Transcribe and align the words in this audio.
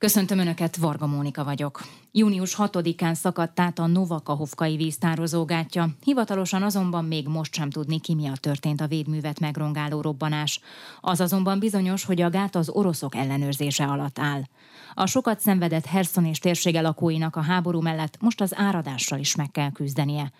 Köszöntöm 0.00 0.38
Önöket, 0.38 0.76
Varga 0.76 1.06
Mónika 1.06 1.44
vagyok. 1.44 1.82
Június 2.12 2.54
6-án 2.58 3.14
szakadt 3.14 3.60
át 3.60 3.78
a 3.78 3.86
Novakahovkai 3.86 4.76
víztározógátja, 4.76 5.88
hivatalosan 6.04 6.62
azonban 6.62 7.04
még 7.04 7.28
most 7.28 7.54
sem 7.54 7.70
tudni, 7.70 8.00
ki 8.00 8.14
miatt 8.14 8.40
történt 8.40 8.80
a 8.80 8.86
védművet 8.86 9.40
megrongáló 9.40 10.00
robbanás. 10.00 10.60
Az 11.00 11.20
azonban 11.20 11.58
bizonyos, 11.58 12.04
hogy 12.04 12.20
a 12.20 12.30
gát 12.30 12.56
az 12.56 12.68
oroszok 12.68 13.14
ellenőrzése 13.14 13.84
alatt 13.84 14.18
áll. 14.18 14.42
A 14.94 15.06
sokat 15.06 15.40
szenvedett 15.40 15.86
Herson 15.86 16.24
és 16.24 16.38
térsége 16.38 16.80
lakóinak 16.80 17.36
a 17.36 17.42
háború 17.42 17.80
mellett 17.80 18.16
most 18.20 18.40
az 18.40 18.52
áradással 18.56 19.18
is 19.18 19.34
meg 19.34 19.50
kell 19.50 19.72
küzdenie. 19.72 20.32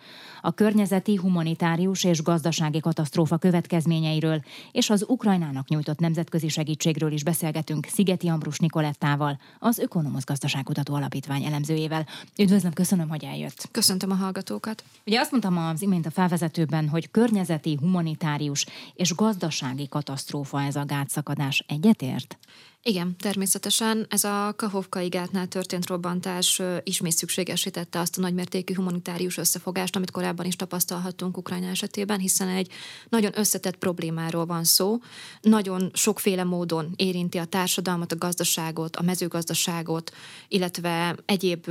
A 0.42 0.50
környezeti, 0.52 1.16
humanitárius 1.16 2.04
és 2.04 2.22
gazdasági 2.22 2.80
katasztrófa 2.80 3.38
következményeiről 3.38 4.42
és 4.72 4.90
az 4.90 5.04
Ukrajnának 5.08 5.68
nyújtott 5.68 5.98
nemzetközi 5.98 6.48
segítségről 6.48 7.12
is 7.12 7.24
beszélgetünk 7.24 7.86
Szigeti 7.86 8.28
Ambrus 8.28 8.58
Nikolettával, 8.58 9.38
az 9.58 9.78
Ökonomosz 9.78 10.24
Gazdaságkutató 10.24 10.94
Alapítvány 10.94 11.44
elemzőjével. 11.44 12.06
Üdvözlöm, 12.38 12.72
köszönöm, 12.72 13.08
hogy 13.08 13.24
eljött. 13.24 13.68
Köszöntöm 13.70 14.10
a 14.10 14.14
hallgatókat. 14.14 14.84
Ugye 15.06 15.20
azt 15.20 15.30
mondtam 15.30 15.58
az 15.58 15.82
imént 15.82 16.06
a 16.06 16.10
felvezetőben, 16.10 16.88
hogy 16.88 17.10
környezeti, 17.10 17.76
humanitárius 17.80 18.66
és 18.94 19.14
gazdasági 19.14 19.88
katasztrófa 19.88 20.62
ez 20.62 20.76
a 20.76 20.84
gátszakadás. 20.84 21.64
Egyetért? 21.68 22.38
Igen, 22.82 23.16
természetesen. 23.18 24.06
Ez 24.08 24.24
a 24.24 24.54
Kahovkai 24.56 25.08
gátnál 25.08 25.46
történt 25.46 25.86
robbantás 25.86 26.62
ismét 26.82 27.12
szükségesítette 27.12 27.98
azt 27.98 28.18
a 28.18 28.20
nagymértékű 28.20 28.74
humanitárius 28.74 29.36
összefogást, 29.36 29.96
amit 29.96 30.10
korábban 30.10 30.46
is 30.46 30.56
tapasztalhattunk 30.56 31.36
Ukrajna 31.36 31.66
esetében, 31.66 32.18
hiszen 32.18 32.48
egy 32.48 32.70
nagyon 33.08 33.38
összetett 33.38 33.76
problémáról 33.76 34.46
van 34.46 34.64
szó, 34.64 34.98
nagyon 35.40 35.90
sokféle 35.94 36.44
módon 36.44 36.92
érinti 36.96 37.38
a 37.38 37.44
társadalmat, 37.44 38.12
a 38.12 38.18
gazdaságot, 38.18 38.96
a 38.96 39.02
mezőgazdaságot, 39.02 40.12
illetve 40.48 41.16
egyéb 41.24 41.66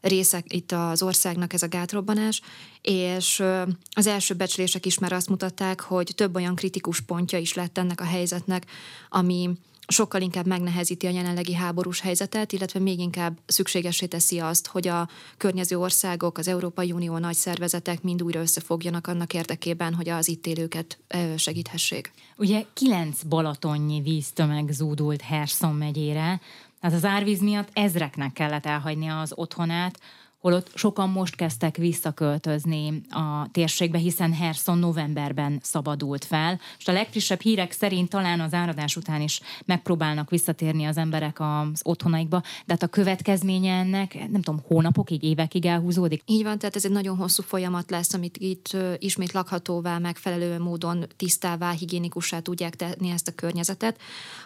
részek 0.00 0.52
itt 0.54 0.72
az 0.72 1.02
országnak 1.02 1.52
ez 1.52 1.62
a 1.62 1.68
gátrobbanás, 1.68 2.40
és 2.82 3.42
az 3.90 4.06
első 4.06 4.34
becslések 4.34 4.86
is 4.86 4.98
már 4.98 5.12
azt 5.12 5.28
mutatták, 5.28 5.80
hogy 5.80 6.12
több 6.14 6.34
olyan 6.34 6.54
kritikus 6.54 7.00
pontja 7.00 7.38
is 7.38 7.54
lett 7.54 7.78
ennek 7.78 8.00
a 8.00 8.04
helyzetnek, 8.04 8.66
ami 9.08 9.50
sokkal 9.88 10.20
inkább 10.20 10.46
megnehezíti 10.46 11.06
a 11.06 11.10
jelenlegi 11.10 11.54
háborús 11.54 12.00
helyzetet, 12.00 12.52
illetve 12.52 12.80
még 12.80 12.98
inkább 12.98 13.38
szükségesé 13.46 14.06
teszi 14.06 14.38
azt, 14.38 14.66
hogy 14.66 14.88
a 14.88 15.08
környező 15.36 15.78
országok, 15.78 16.38
az 16.38 16.48
Európai 16.48 16.92
Unió 16.92 17.18
nagy 17.18 17.34
szervezetek 17.34 18.02
mind 18.02 18.22
újra 18.22 18.40
összefogjanak 18.40 19.06
annak 19.06 19.34
érdekében, 19.34 19.94
hogy 19.94 20.08
az 20.08 20.28
itt 20.28 20.46
élőket 20.46 20.98
segíthessék. 21.36 22.12
Ugye 22.36 22.64
kilenc 22.74 23.22
balatonnyi 23.22 24.00
víztömeg 24.00 24.68
zúdult 24.70 25.20
Herson 25.20 25.74
megyére, 25.74 26.40
tehát 26.80 26.96
az 26.96 27.04
árvíz 27.04 27.40
miatt 27.40 27.68
ezreknek 27.72 28.32
kellett 28.32 28.66
elhagynia 28.66 29.20
az 29.20 29.32
otthonát, 29.34 30.00
holott 30.42 30.70
sokan 30.74 31.10
most 31.10 31.34
kezdtek 31.34 31.76
visszaköltözni 31.76 33.02
a 33.10 33.48
térségbe, 33.52 33.98
hiszen 33.98 34.32
Herson 34.32 34.78
novemberben 34.78 35.58
szabadult 35.62 36.24
fel, 36.24 36.60
és 36.78 36.88
a 36.88 36.92
legfrissebb 36.92 37.40
hírek 37.40 37.72
szerint 37.72 38.08
talán 38.08 38.40
az 38.40 38.52
áradás 38.52 38.96
után 38.96 39.20
is 39.20 39.40
megpróbálnak 39.64 40.30
visszatérni 40.30 40.84
az 40.84 40.96
emberek 40.96 41.40
az 41.40 41.80
otthonaikba, 41.82 42.40
de 42.40 42.72
hát 42.72 42.82
a 42.82 42.86
következménye 42.86 43.74
ennek, 43.74 44.14
nem 44.14 44.42
tudom, 44.42 44.60
hónapokig, 44.66 45.22
évekig 45.22 45.66
elhúzódik. 45.66 46.22
Így 46.26 46.42
van, 46.42 46.58
tehát 46.58 46.76
ez 46.76 46.84
egy 46.84 46.90
nagyon 46.90 47.16
hosszú 47.16 47.42
folyamat 47.42 47.90
lesz, 47.90 48.14
amit 48.14 48.36
itt 48.36 48.76
ismét 48.98 49.32
lakhatóvá, 49.32 49.98
megfelelő 49.98 50.58
módon 50.58 51.04
tisztává, 51.16 51.70
higiénikussá 51.70 52.38
tudják 52.38 52.76
tenni 52.76 53.10
ezt 53.10 53.28
a 53.28 53.32
környezetet. 53.34 54.00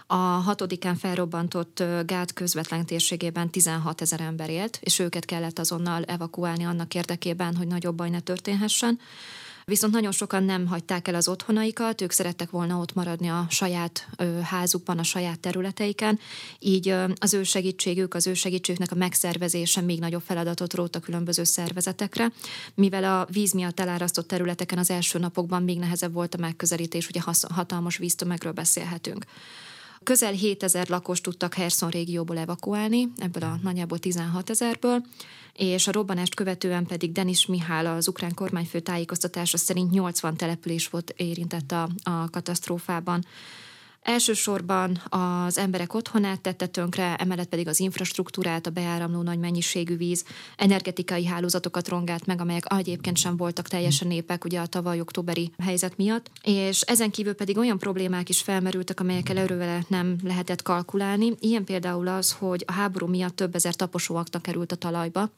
A 0.06 0.14
hatodikán 0.14 0.96
felrobbantott 0.96 1.82
gát 2.06 2.32
közvetlen 2.32 2.86
térségében 2.86 3.50
16 3.50 4.00
ezer 4.00 4.20
ember 4.20 4.50
élt, 4.50 4.78
és 4.82 4.98
őket 4.98 5.24
kellett 5.24 5.58
azonnal 5.86 6.14
evakuálni 6.14 6.64
annak 6.64 6.94
érdekében, 6.94 7.56
hogy 7.56 7.66
nagyobb 7.66 7.96
baj 7.96 8.10
ne 8.10 8.20
történhessen. 8.20 8.98
Viszont 9.64 9.92
nagyon 9.92 10.12
sokan 10.12 10.42
nem 10.42 10.66
hagyták 10.66 11.08
el 11.08 11.14
az 11.14 11.28
otthonaikat, 11.28 12.00
ők 12.00 12.10
szerettek 12.10 12.50
volna 12.50 12.78
ott 12.78 12.94
maradni 12.94 13.28
a 13.28 13.46
saját 13.50 14.08
házukban, 14.42 14.98
a 14.98 15.02
saját 15.02 15.40
területeiken, 15.40 16.18
így 16.58 16.94
az 17.18 17.34
ő 17.34 17.42
segítségük, 17.42 18.14
az 18.14 18.26
ő 18.26 18.34
segítségüknek 18.34 18.92
a 18.92 18.94
megszervezése 18.94 19.80
még 19.80 19.98
nagyobb 19.98 20.22
feladatot 20.26 20.74
rótt 20.74 20.94
a 20.96 21.00
különböző 21.00 21.44
szervezetekre, 21.44 22.32
mivel 22.74 23.04
a 23.04 23.26
víz 23.30 23.52
miatt 23.52 23.80
elárasztott 23.80 24.28
területeken 24.28 24.78
az 24.78 24.90
első 24.90 25.18
napokban 25.18 25.62
még 25.62 25.78
nehezebb 25.78 26.12
volt 26.12 26.34
a 26.34 26.38
megközelítés, 26.38 27.08
ugye 27.08 27.20
hatalmas 27.48 27.96
víztömegről 27.96 28.52
beszélhetünk. 28.52 29.24
Közel 30.06 30.32
7000 30.32 30.88
lakos 30.88 31.20
tudtak 31.20 31.54
Herson 31.54 31.90
régióból 31.90 32.38
evakuálni, 32.38 33.08
ebből 33.16 33.42
a 33.42 33.58
nagyjából 33.62 33.98
16 33.98 34.50
ezerből, 34.50 35.02
és 35.52 35.86
a 35.86 35.92
robbanást 35.92 36.34
követően 36.34 36.86
pedig 36.86 37.12
Denis 37.12 37.46
Mihály, 37.46 37.86
az 37.86 38.08
ukrán 38.08 38.34
kormányfő 38.34 38.80
tájékoztatása 38.80 39.56
szerint 39.56 39.90
80 39.90 40.36
település 40.36 40.88
volt 40.88 41.14
érintett 41.16 41.72
a, 41.72 41.88
a 42.02 42.30
katasztrófában. 42.30 43.24
Elsősorban 44.06 45.02
az 45.08 45.58
emberek 45.58 45.94
otthonát 45.94 46.40
tette 46.40 46.66
tönkre, 46.66 47.16
emellett 47.16 47.48
pedig 47.48 47.68
az 47.68 47.80
infrastruktúrát, 47.80 48.66
a 48.66 48.70
beáramló 48.70 49.22
nagy 49.22 49.38
mennyiségű 49.38 49.96
víz, 49.96 50.24
energetikai 50.56 51.26
hálózatokat 51.26 51.88
rongált 51.88 52.26
meg, 52.26 52.40
amelyek 52.40 52.64
egyébként 52.78 53.16
sem 53.16 53.36
voltak 53.36 53.68
teljesen 53.68 54.08
népek 54.08 54.44
ugye 54.44 54.60
a 54.60 54.66
tavaly 54.66 55.00
októberi 55.00 55.50
helyzet 55.58 55.96
miatt. 55.96 56.30
És 56.42 56.80
ezen 56.80 57.10
kívül 57.10 57.34
pedig 57.34 57.58
olyan 57.58 57.78
problémák 57.78 58.28
is 58.28 58.42
felmerültek, 58.42 59.00
amelyekkel 59.00 59.38
erővel 59.38 59.84
nem 59.88 60.16
lehetett 60.22 60.62
kalkulálni. 60.62 61.32
Ilyen 61.38 61.64
például 61.64 62.08
az, 62.08 62.32
hogy 62.32 62.64
a 62.66 62.72
háború 62.72 63.06
miatt 63.06 63.36
több 63.36 63.54
ezer 63.54 63.74
taposóaknak 63.74 64.42
került 64.42 64.72
a 64.72 64.76
talajba, 64.76 65.30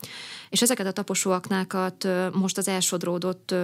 és 0.50 0.62
ezeket 0.62 0.86
a 0.86 0.92
taposóaknákat 0.92 2.08
most 2.32 2.58
az 2.58 2.68
elsodródott 2.68 3.54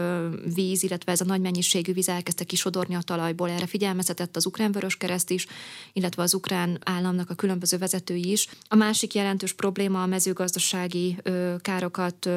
víz, 0.55 0.83
illetve 0.83 1.13
ez 1.13 1.21
a 1.21 1.25
nagy 1.25 1.41
mennyiségű 1.41 1.93
víz 1.93 2.09
elkezdte 2.09 2.45
kisodorni 2.45 2.95
a 2.95 3.03
talajból. 3.03 3.51
Erre 3.51 3.67
figyelmeztetett 3.67 4.37
az 4.37 4.47
ukrán 4.47 4.73
Kereszt 4.97 5.31
is, 5.31 5.47
illetve 5.93 6.23
az 6.23 6.35
ukrán 6.35 6.79
államnak 6.85 7.31
a 7.31 7.35
különböző 7.35 7.79
vezetői 7.79 8.31
is. 8.31 8.49
A 8.69 8.75
másik 8.75 9.15
jelentős 9.15 9.53
probléma 9.53 10.03
a 10.03 10.07
mezőgazdasági 10.07 11.17
károkat 11.61 12.29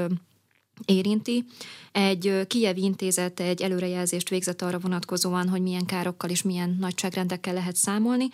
érinti. 0.86 1.46
Egy 1.92 2.48
Kijevi 2.48 2.84
intézet 2.84 3.40
egy 3.40 3.62
előrejelzést 3.62 4.30
végzett 4.30 4.62
arra 4.62 4.80
vonatkozóan, 4.80 5.50
hogy 5.50 5.62
milyen 5.62 5.86
károkkal 5.86 6.30
és 6.30 6.42
milyen 6.42 6.78
nagyságrendekkel 6.80 7.54
lehet 7.54 7.76
számolni. 7.76 8.28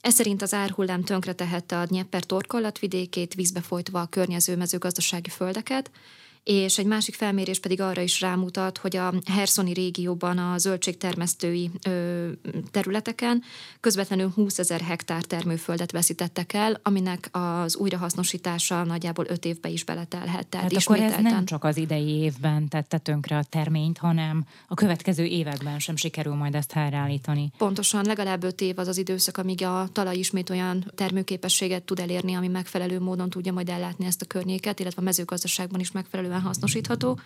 Ez 0.00 0.14
szerint 0.14 0.42
az 0.42 0.54
árhullám 0.54 1.04
tönkretehette 1.04 1.78
a 1.78 1.86
Dnieper 1.86 2.24
torkollatvidékét, 2.24 3.34
vízbe 3.34 3.60
folytva 3.60 4.00
a 4.00 4.06
környező 4.06 4.56
mezőgazdasági 4.56 5.30
földeket, 5.30 5.90
és 6.48 6.78
egy 6.78 6.86
másik 6.86 7.14
felmérés 7.14 7.60
pedig 7.60 7.80
arra 7.80 8.00
is 8.00 8.20
rámutat, 8.20 8.78
hogy 8.78 8.96
a 8.96 9.12
Herszoni 9.26 9.72
régióban 9.72 10.38
a 10.38 10.58
zöldségtermesztői 10.58 11.70
ö, 11.82 12.28
területeken 12.70 13.42
közvetlenül 13.80 14.30
20 14.34 14.58
ezer 14.58 14.80
hektár 14.80 15.22
termőföldet 15.22 15.92
veszítettek 15.92 16.52
el, 16.52 16.80
aminek 16.82 17.28
az 17.32 17.76
újrahasznosítása 17.76 18.84
nagyjából 18.84 19.24
5 19.28 19.44
évbe 19.44 19.68
is 19.68 19.84
beletelhet. 19.84 20.46
Tehát 20.46 20.72
hát 20.72 20.82
akkor 20.82 21.00
ez 21.00 21.14
nem 21.20 21.44
csak 21.44 21.64
az 21.64 21.76
idei 21.76 22.08
évben 22.08 22.68
tette 22.68 22.98
tönkre 22.98 23.36
a 23.36 23.42
terményt, 23.42 23.98
hanem 23.98 24.44
a 24.68 24.74
következő 24.74 25.24
években 25.24 25.78
sem 25.78 25.96
sikerül 25.96 26.34
majd 26.34 26.54
ezt 26.54 26.72
helyreállítani. 26.72 27.50
Pontosan, 27.58 28.04
legalább 28.04 28.44
5 28.44 28.60
év 28.60 28.78
az 28.78 28.88
az 28.88 28.98
időszak, 28.98 29.36
amíg 29.36 29.64
a 29.64 29.88
talaj 29.92 30.16
ismét 30.16 30.50
olyan 30.50 30.92
termőképességet 30.94 31.82
tud 31.82 31.98
elérni, 31.98 32.34
ami 32.34 32.48
megfelelő 32.48 33.00
módon 33.00 33.30
tudja 33.30 33.52
majd 33.52 33.68
ellátni 33.68 34.06
ezt 34.06 34.22
a 34.22 34.26
környéket, 34.26 34.80
illetve 34.80 35.00
a 35.00 35.04
mezőgazdaságban 35.04 35.80
is 35.80 35.90
megfelelően 35.90 36.36
hasznosítható. 36.40 37.18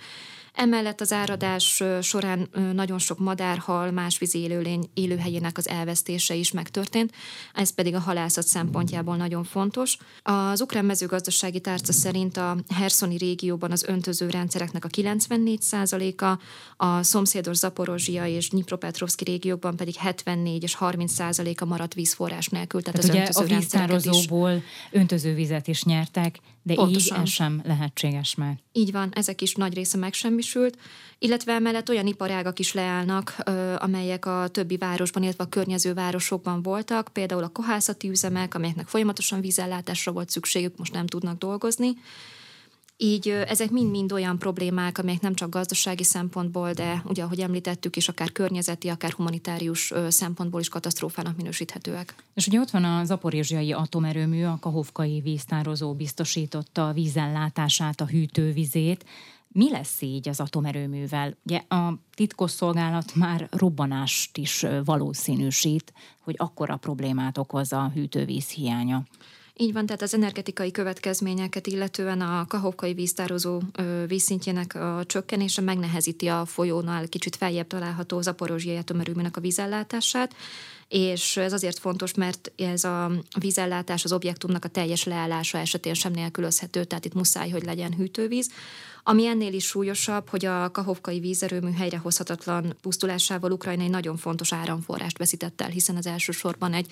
Emellett 0.52 1.00
az 1.00 1.12
áradás 1.12 1.82
során 2.00 2.48
nagyon 2.72 2.98
sok 2.98 3.18
madárhal, 3.18 3.90
más 3.90 4.18
vízi 4.18 4.38
élőlény 4.38 4.90
élőhelyének 4.94 5.58
az 5.58 5.68
elvesztése 5.68 6.34
is 6.34 6.52
megtörtént, 6.52 7.12
ez 7.54 7.70
pedig 7.70 7.94
a 7.94 7.98
halászat 7.98 8.46
szempontjából 8.46 9.16
nagyon 9.16 9.44
fontos. 9.44 9.96
Az 10.22 10.60
ukrán 10.60 10.84
mezőgazdasági 10.84 11.60
tárca 11.60 11.92
szerint 11.92 12.36
a 12.36 12.56
Herszoni 12.74 13.16
régióban 13.16 13.70
az 13.70 13.84
öntöző 13.84 14.30
rendszereknek 14.30 14.84
a 14.84 14.88
94%-a, 14.88 16.38
a 16.86 17.02
szomszédos 17.02 17.56
Zaporozsia 17.56 18.26
és 18.26 18.48
Dnipropetrovszki 18.48 19.24
régiókban 19.24 19.76
pedig 19.76 19.94
74 19.94 20.62
és 20.62 20.76
30%-a 20.80 21.64
maradt 21.64 21.94
vízforrás 21.94 22.48
nélkül. 22.48 22.82
Tehát, 22.82 23.00
tehát 23.00 23.28
az 23.28 23.36
ugye 23.36 23.54
a 23.54 23.58
víztározóból 23.58 24.62
öntözővizet 24.90 25.68
is 25.68 25.82
nyertek, 25.82 26.38
de 26.62 26.74
Pontosan. 26.74 27.16
így 27.16 27.22
ez 27.22 27.30
sem 27.30 27.60
lehetséges 27.64 28.34
már. 28.34 28.58
Így 28.72 28.92
van, 28.92 29.10
ezek 29.14 29.42
is 29.42 29.54
nagy 29.54 29.74
része 29.74 29.98
megsemmisült, 29.98 30.78
illetve 31.18 31.52
emellett 31.52 31.88
olyan 31.88 32.06
iparágak 32.06 32.58
is 32.58 32.72
leállnak, 32.72 33.36
amelyek 33.78 34.26
a 34.26 34.48
többi 34.48 34.76
városban, 34.76 35.22
illetve 35.22 35.44
a 35.44 35.48
környező 35.48 35.94
városokban 35.94 36.62
voltak, 36.62 37.08
például 37.12 37.42
a 37.42 37.48
kohászati 37.48 38.08
üzemek, 38.08 38.54
amelyeknek 38.54 38.86
folyamatosan 38.86 39.40
vízellátásra 39.40 40.12
volt 40.12 40.30
szükségük, 40.30 40.76
most 40.76 40.92
nem 40.92 41.06
tudnak 41.06 41.38
dolgozni, 41.38 41.96
Így 42.96 43.28
ezek 43.28 43.70
mind-mind 43.70 44.12
olyan 44.12 44.38
problémák, 44.38 44.98
amelyek 44.98 45.20
nem 45.20 45.34
csak 45.34 45.50
gazdasági 45.50 46.04
szempontból, 46.04 46.72
de 46.72 47.02
ugye, 47.06 47.22
ahogy 47.22 47.40
említettük 47.40 47.96
is, 47.96 48.08
akár 48.08 48.32
környezeti, 48.32 48.88
akár 48.88 49.10
humanitárius 49.10 49.92
szempontból 50.08 50.60
is 50.60 50.68
katasztrófának 50.68 51.36
minősíthetőek. 51.36 52.14
És 52.34 52.46
ugye 52.46 52.60
ott 52.60 52.70
van 52.70 52.84
a 52.84 53.04
zaporizsiai 53.04 53.72
atomerőmű, 53.72 54.44
a 54.44 54.58
kahovkai 54.60 55.20
víztározó 55.20 55.94
biztosította 55.94 56.88
a 56.88 56.92
vízellátását, 56.92 58.00
a 58.00 58.06
hűtővizét. 58.06 59.04
Mi 59.48 59.70
lesz 59.70 60.00
így 60.00 60.28
az 60.28 60.40
atomerőművel? 60.40 61.36
Ugye 61.44 61.62
a 61.68 61.98
titkosszolgálat 62.14 63.14
már 63.14 63.48
robbanást 63.50 64.38
is 64.38 64.66
valószínűsít, 64.84 65.92
hogy 66.20 66.34
akkora 66.38 66.76
problémát 66.76 67.38
okoz 67.38 67.72
a 67.72 67.90
hűtővíz 67.94 68.48
hiánya. 68.48 69.02
Így 69.56 69.72
van, 69.72 69.86
tehát 69.86 70.02
az 70.02 70.14
energetikai 70.14 70.70
következményeket 70.70 71.66
illetően 71.66 72.20
a 72.20 72.46
kahovkai 72.46 72.94
víztározó 72.94 73.60
vízszintjének 74.06 74.74
a 74.74 75.02
csökkenése 75.06 75.60
megnehezíti 75.60 76.26
a 76.26 76.44
folyónál 76.44 77.08
kicsit 77.08 77.36
feljebb 77.36 77.66
található 77.66 78.20
zaporozsiai 78.20 78.76
atomerőműnek 78.76 79.36
a 79.36 79.40
vízellátását, 79.40 80.34
és 80.88 81.36
ez 81.36 81.52
azért 81.52 81.78
fontos, 81.78 82.14
mert 82.14 82.52
ez 82.56 82.84
a 82.84 83.10
vízellátás 83.38 84.04
az 84.04 84.12
objektumnak 84.12 84.64
a 84.64 84.68
teljes 84.68 85.04
leállása 85.04 85.58
esetén 85.58 85.94
sem 85.94 86.12
nélkülözhető, 86.12 86.84
tehát 86.84 87.04
itt 87.04 87.14
muszáj, 87.14 87.50
hogy 87.50 87.64
legyen 87.64 87.94
hűtővíz. 87.94 88.50
Ami 89.04 89.26
ennél 89.26 89.52
is 89.52 89.64
súlyosabb, 89.64 90.28
hogy 90.28 90.44
a 90.44 90.70
kahovkai 90.70 91.20
vízerőmű 91.20 91.70
helyrehozhatatlan 91.70 92.76
pusztulásával 92.80 93.52
Ukrajna 93.52 93.82
egy 93.82 93.90
nagyon 93.90 94.16
fontos 94.16 94.52
áramforrást 94.52 95.18
veszített 95.18 95.60
el, 95.60 95.68
hiszen 95.68 95.96
az 95.96 96.06
elsősorban 96.06 96.72
egy 96.72 96.86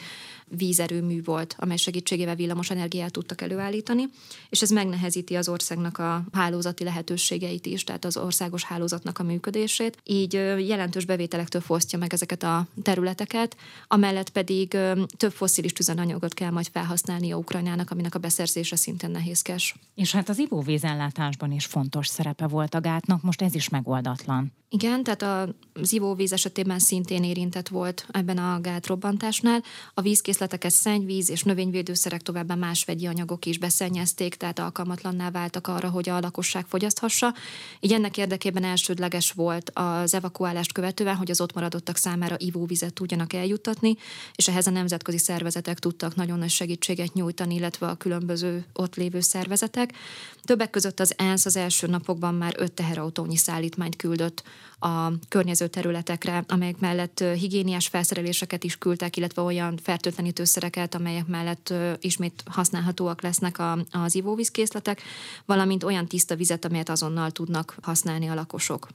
vízerőmű 0.45 1.23
volt, 1.25 1.55
amely 1.59 1.77
segítségével 1.77 2.35
villamos 2.35 2.71
energiát 2.71 3.13
tudtak 3.13 3.41
előállítani, 3.41 4.09
és 4.49 4.63
ez 4.63 4.71
megnehezíti 4.71 5.35
az 5.35 5.49
országnak 5.49 5.99
a 5.99 6.25
hálózati 6.33 6.85
lehetőségeit 6.85 7.67
is, 7.67 7.85
tehát 7.85 8.05
az 8.05 8.17
országos 8.17 8.65
hálózatnak 8.65 9.19
a 9.19 9.23
működését. 9.23 9.97
Így 10.05 10.33
jelentős 10.67 11.05
bevételektől 11.05 11.61
fosztja 11.61 11.99
meg 11.99 12.13
ezeket 12.13 12.43
a 12.43 12.67
területeket, 12.83 13.57
amellett 13.89 14.31
pedig 14.31 14.69
több 15.17 15.33
fosszilis 15.33 15.73
tüzelőanyagot 15.73 16.35
kell 16.35 16.51
majd 16.51 16.67
felhasználni 16.73 17.33
a 17.33 17.37
Ukrajnának, 17.37 17.91
aminek 17.91 18.15
a 18.15 18.19
beszerzése 18.19 18.77
szintén 18.77 19.11
nehézkes. 19.11 19.75
És 19.95 20.13
hát 20.13 20.29
az 20.29 20.39
ivóvízellátásban 20.39 21.53
is 21.53 21.65
fontos 21.65 22.00
szerepe 22.09 22.47
volt 22.47 22.75
a 22.75 22.81
gátnak, 22.81 23.23
most 23.23 23.43
ez 23.43 23.55
is 23.55 23.69
megoldatlan. 23.69 24.53
Igen, 24.69 25.03
tehát 25.03 25.55
az 25.81 25.93
ivóvíz 25.93 26.33
esetében 26.33 26.79
szintén 26.79 27.25
érintett 27.25 27.69
volt 27.69 28.07
ebben 28.11 28.39
a 28.39 28.61
gátrobbantásnál. 28.61 29.63
A 29.95 30.01
vízkészleteket 30.01 30.71
szennyvíz 30.71 31.31
és 31.31 31.43
növényvédőszerek 31.43 32.23
továbbá 32.23 32.55
más 32.55 32.85
vegyi 32.85 33.07
anyagok 33.07 33.47
is 33.47 33.59
beszennyezték, 33.59 34.35
tehát 34.35 34.59
alkalmatlanná 34.59 35.31
váltak 35.31 35.67
arra, 35.67 35.89
hogy 35.89 36.09
a 36.09 36.21
lakosság 36.21 36.67
fogyaszthassa. 36.67 37.35
Így 37.81 37.93
ennek 37.93 38.17
érdekében 38.17 38.65
elsődleges 38.65 39.33
volt 39.33 39.71
az 39.75 40.15
evakuálást 40.15 40.73
követően, 40.73 41.17
hogy 41.17 41.31
az 41.31 41.41
ott 41.41 41.55
maradottak 41.55 41.97
számára 41.97 42.35
ivóvizet 42.39 42.95
tudjanak 42.95 43.33
eljuttatni, 43.33 43.97
és 44.35 44.49
ehhez 44.49 44.67
a 44.67 44.71
nemzetközi 44.71 45.19
szervezetek 45.19 45.79
tudtak 45.79 46.15
nagyon 46.15 46.39
nagy 46.39 46.51
segítséget 46.51 47.13
nyújtani, 47.13 47.55
illetve 47.55 47.87
a 47.87 47.95
különböző 47.95 48.65
ott 48.73 48.95
lévő 48.97 49.21
szervezetek. 49.21 49.93
Többek 50.43 50.71
között 50.71 51.01
az 51.01 51.15
ENSZ 51.17 51.47
az 51.47 51.57
első 51.57 51.87
napokban 51.87 52.35
már 52.35 52.55
öt 52.59 52.73
teherautónyi 52.73 53.37
szállítmányt 53.37 53.97
küldött 53.97 54.43
a 54.81 55.13
környező 55.29 55.67
területekre, 55.67 56.45
amelyek 56.49 56.79
mellett 56.79 57.25
higiéniás 57.35 57.89
felszereléseket 57.89 58.65
is 58.65 58.79
küldtek, 58.79 59.17
illetve 59.17 59.43
olyan 59.43 59.79
fertőtlenítőszereket, 59.83 60.95
amelyek 60.95 61.27
mellett 61.27 61.75
ismét 62.01 62.43
használhatóak 62.47 63.23
lesznek 63.23 63.59
az 63.91 64.15
ivóvízkészletek, 64.15 65.03
valamint 65.45 65.85
olyan 65.85 66.07
tiszta 66.07 66.37
vizet, 66.37 66.65
amelyet 66.65 66.89
azonnal 66.89 67.31
tudnak 67.31 67.77
használni 67.83 68.27
a 68.27 68.35
lakosok. 68.35 68.89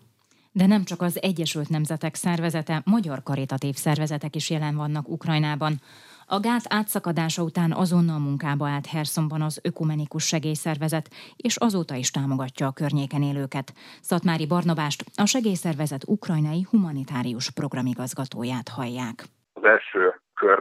De 0.52 0.66
nem 0.66 0.84
csak 0.84 1.02
az 1.02 1.22
Egyesült 1.22 1.70
Nemzetek 1.70 2.16
Szervezete, 2.16 2.82
magyar 2.86 3.24
karitatív 3.24 3.76
szervezetek 3.76 4.36
is 4.36 4.50
jelen 4.50 4.76
vannak 4.76 5.10
Ukrajnában. 5.10 5.82
A 6.27 6.39
gát 6.39 6.63
átszakadása 6.69 7.44
után 7.44 7.72
azonnal 7.72 8.19
munkába 8.19 8.68
állt 8.68 8.86
Herszonban 8.86 9.42
az 9.42 9.60
ökumenikus 9.63 10.27
segélyszervezet, 10.27 11.10
és 11.36 11.56
azóta 11.56 11.95
is 11.95 12.12
támogatja 12.12 12.68
a 12.68 12.72
környéken 12.72 13.22
élőket. 13.22 13.74
Szatmári 14.01 14.48
Barnabást, 14.48 15.04
a 15.16 15.25
segélyszervezet 15.25 16.04
ukrajnai 16.07 16.68
humanitárius 16.69 17.51
programigazgatóját 17.51 18.69
hallják. 18.69 19.24
Az 19.54 19.63
első 19.63 20.15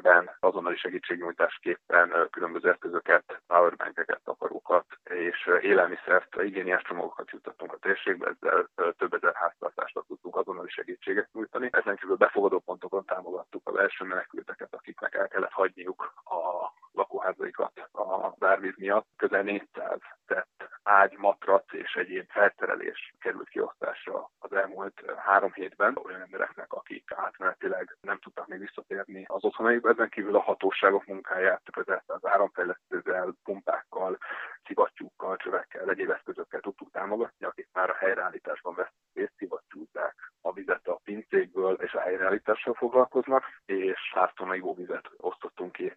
körben 0.05 0.37
azonnali 0.41 0.77
segítségnyújtásképpen 0.77 2.29
különböző 2.31 2.71
eszközöket, 2.71 3.43
powerbankeket, 3.47 4.21
takarókat 4.25 4.87
és 5.05 5.51
élelmiszert, 5.61 6.43
igényes 6.43 6.83
csomagokat 6.83 7.31
jutottunk 7.31 7.73
a 7.73 7.77
térségbe, 7.77 8.27
ezzel 8.27 8.69
több 8.99 9.15
ezer 9.15 9.35
háztartásra 9.35 10.05
tudtunk 10.07 10.37
azonnali 10.37 10.69
segítséget 10.69 11.29
nyújtani. 11.33 11.69
Ezen 11.73 11.97
kívül 11.97 12.17
befogadó 12.17 12.59
pontokon 12.59 13.05
támogattuk 13.05 13.69
a 13.69 13.73
belső 13.73 14.05
menekülteket, 14.05 14.75
akiknek 14.75 15.15
el 15.15 15.29
kellett 15.29 15.53
hagyniuk 15.53 16.13
a 16.25 16.73
lakóházaikat 16.95 17.89
a 17.93 18.35
árvíz 18.39 18.77
miatt. 18.77 19.07
Közel 19.17 19.43
400 19.43 19.99
tett 20.27 20.69
ágy, 20.83 21.17
matrac 21.17 21.73
és 21.73 21.95
egyéb 21.95 22.31
felszerelés 22.31 23.15
került 23.21 23.49
kiosztásra 23.49 24.31
az 24.39 24.53
elmúlt 24.53 25.03
három 25.17 25.53
hétben 25.53 25.99
olyan 26.05 26.21
embereknek, 26.21 26.73
akik 26.73 27.13
átmenetileg 27.15 27.97
nem 28.01 28.19
tudtak 28.19 28.47
még 28.47 28.59
visszatérni 28.59 29.25
az 29.29 29.45
otthonaikba. 29.45 29.89
Ezen 29.89 30.09
kívül 30.09 30.37
a 30.37 30.41
hatóságok 30.41 31.07
munkáját 31.07 31.63
vezetve 31.75 32.15
az 32.15 32.27
áramfejlesztővel, 32.27 33.35
pumpákkal, 33.45 34.19
szivattyúkkal, 34.65 35.37
csövekkel, 35.37 35.91
egyéb 35.91 36.11
eszközökkel 36.11 36.61
tudtuk 36.61 36.91
támogatni, 36.91 37.47
akik 37.47 37.69
már 37.73 37.91
a 37.91 37.95
helyreállításban 37.95 38.75
vesznek 38.75 39.03
részt, 39.15 39.33
szivattyúzzák 39.37 40.33
a 40.41 40.53
vizet 40.53 40.87
a 40.89 41.01
pincékből, 41.05 41.75
és 41.75 41.93
a 41.93 42.01
helyreállítással 42.01 42.75
foglalkoznak, 42.75 43.45
és 43.65 44.11
100 44.15 44.31
tonna 44.35 44.55
ivóvizet 44.55 45.11
osztottunk 45.17 45.73
ki 45.73 45.95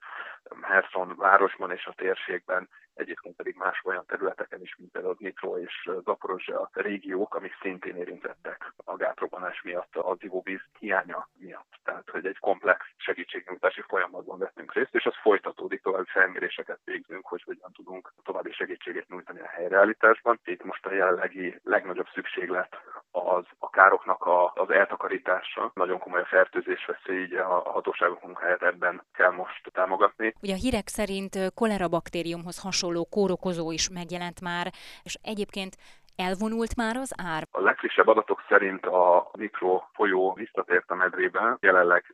Herson 0.87 1.15
városban 1.17 1.71
és 1.71 1.85
a 1.85 1.93
térségben, 1.93 2.69
egyébként 2.97 3.35
pedig 3.35 3.55
más 3.55 3.81
olyan 3.83 4.05
területeken 4.05 4.61
is, 4.61 4.75
mint 4.77 4.91
például 4.91 5.15
Nitro 5.19 5.57
és 5.57 5.89
Zaporozsia 6.03 6.69
régiók, 6.73 7.35
amik 7.35 7.57
szintén 7.61 7.95
érintettek 7.95 8.73
a 8.85 8.95
gátrobbanás 8.95 9.61
miatt, 9.61 9.95
az 9.95 10.17
ivóvíz 10.19 10.61
hiánya 10.79 11.27
miatt. 11.37 11.79
Tehát, 11.83 12.09
hogy 12.09 12.25
egy 12.25 12.37
komplex 12.39 12.85
segítségnyújtási 12.97 13.81
folyamatban 13.87 14.37
veszünk 14.39 14.73
részt, 14.73 14.95
és 14.95 15.05
az 15.05 15.15
folytatódik, 15.21 15.81
további 15.81 16.09
felméréseket 16.09 16.79
végzünk, 16.83 17.27
hogy 17.27 17.43
hogyan 17.43 17.71
tudunk 17.71 18.13
további 18.23 18.51
segítséget 18.51 19.07
nyújtani 19.07 19.39
a 19.39 19.47
helyreállításban. 19.47 20.39
Itt 20.43 20.63
most 20.63 20.85
a 20.85 20.93
jelenlegi 20.93 21.59
legnagyobb 21.63 22.07
szükséglet 22.13 22.77
az 23.11 23.45
a 23.59 23.69
károknak 23.69 24.25
a, 24.25 24.51
az 24.55 24.69
eltakarítása. 24.69 25.71
Nagyon 25.73 25.99
komoly 25.99 26.21
a 26.21 26.25
fertőzés 26.25 26.85
veszély, 26.85 27.21
így 27.21 27.33
a 27.33 27.61
hatóságok 27.71 28.23
munkáját 28.23 28.61
ebben 28.61 29.03
kell 29.13 29.31
most 29.31 29.69
támogatni. 29.73 30.33
Ugye 30.41 30.53
a 30.53 30.57
hírek 30.57 30.87
szerint 30.87 31.53
kolera 31.53 31.87
baktériumhoz 31.87 32.61
hasonló 32.61 32.86
kórokozó 33.09 33.71
is 33.71 33.89
megjelent 33.89 34.41
már, 34.41 34.73
és 35.03 35.17
egyébként 35.21 35.77
Elvonult 36.17 36.75
már 36.75 36.95
az 36.95 37.11
ár? 37.15 37.46
A 37.57 37.61
legfrissebb 37.61 38.07
adatok 38.07 38.43
szerint 38.49 38.85
a 38.85 39.29
mikro 39.37 39.83
folyó 39.93 40.33
visszatért 40.33 40.91
a 40.91 40.95
medrébe. 40.95 41.57
Jelenleg 41.59 42.05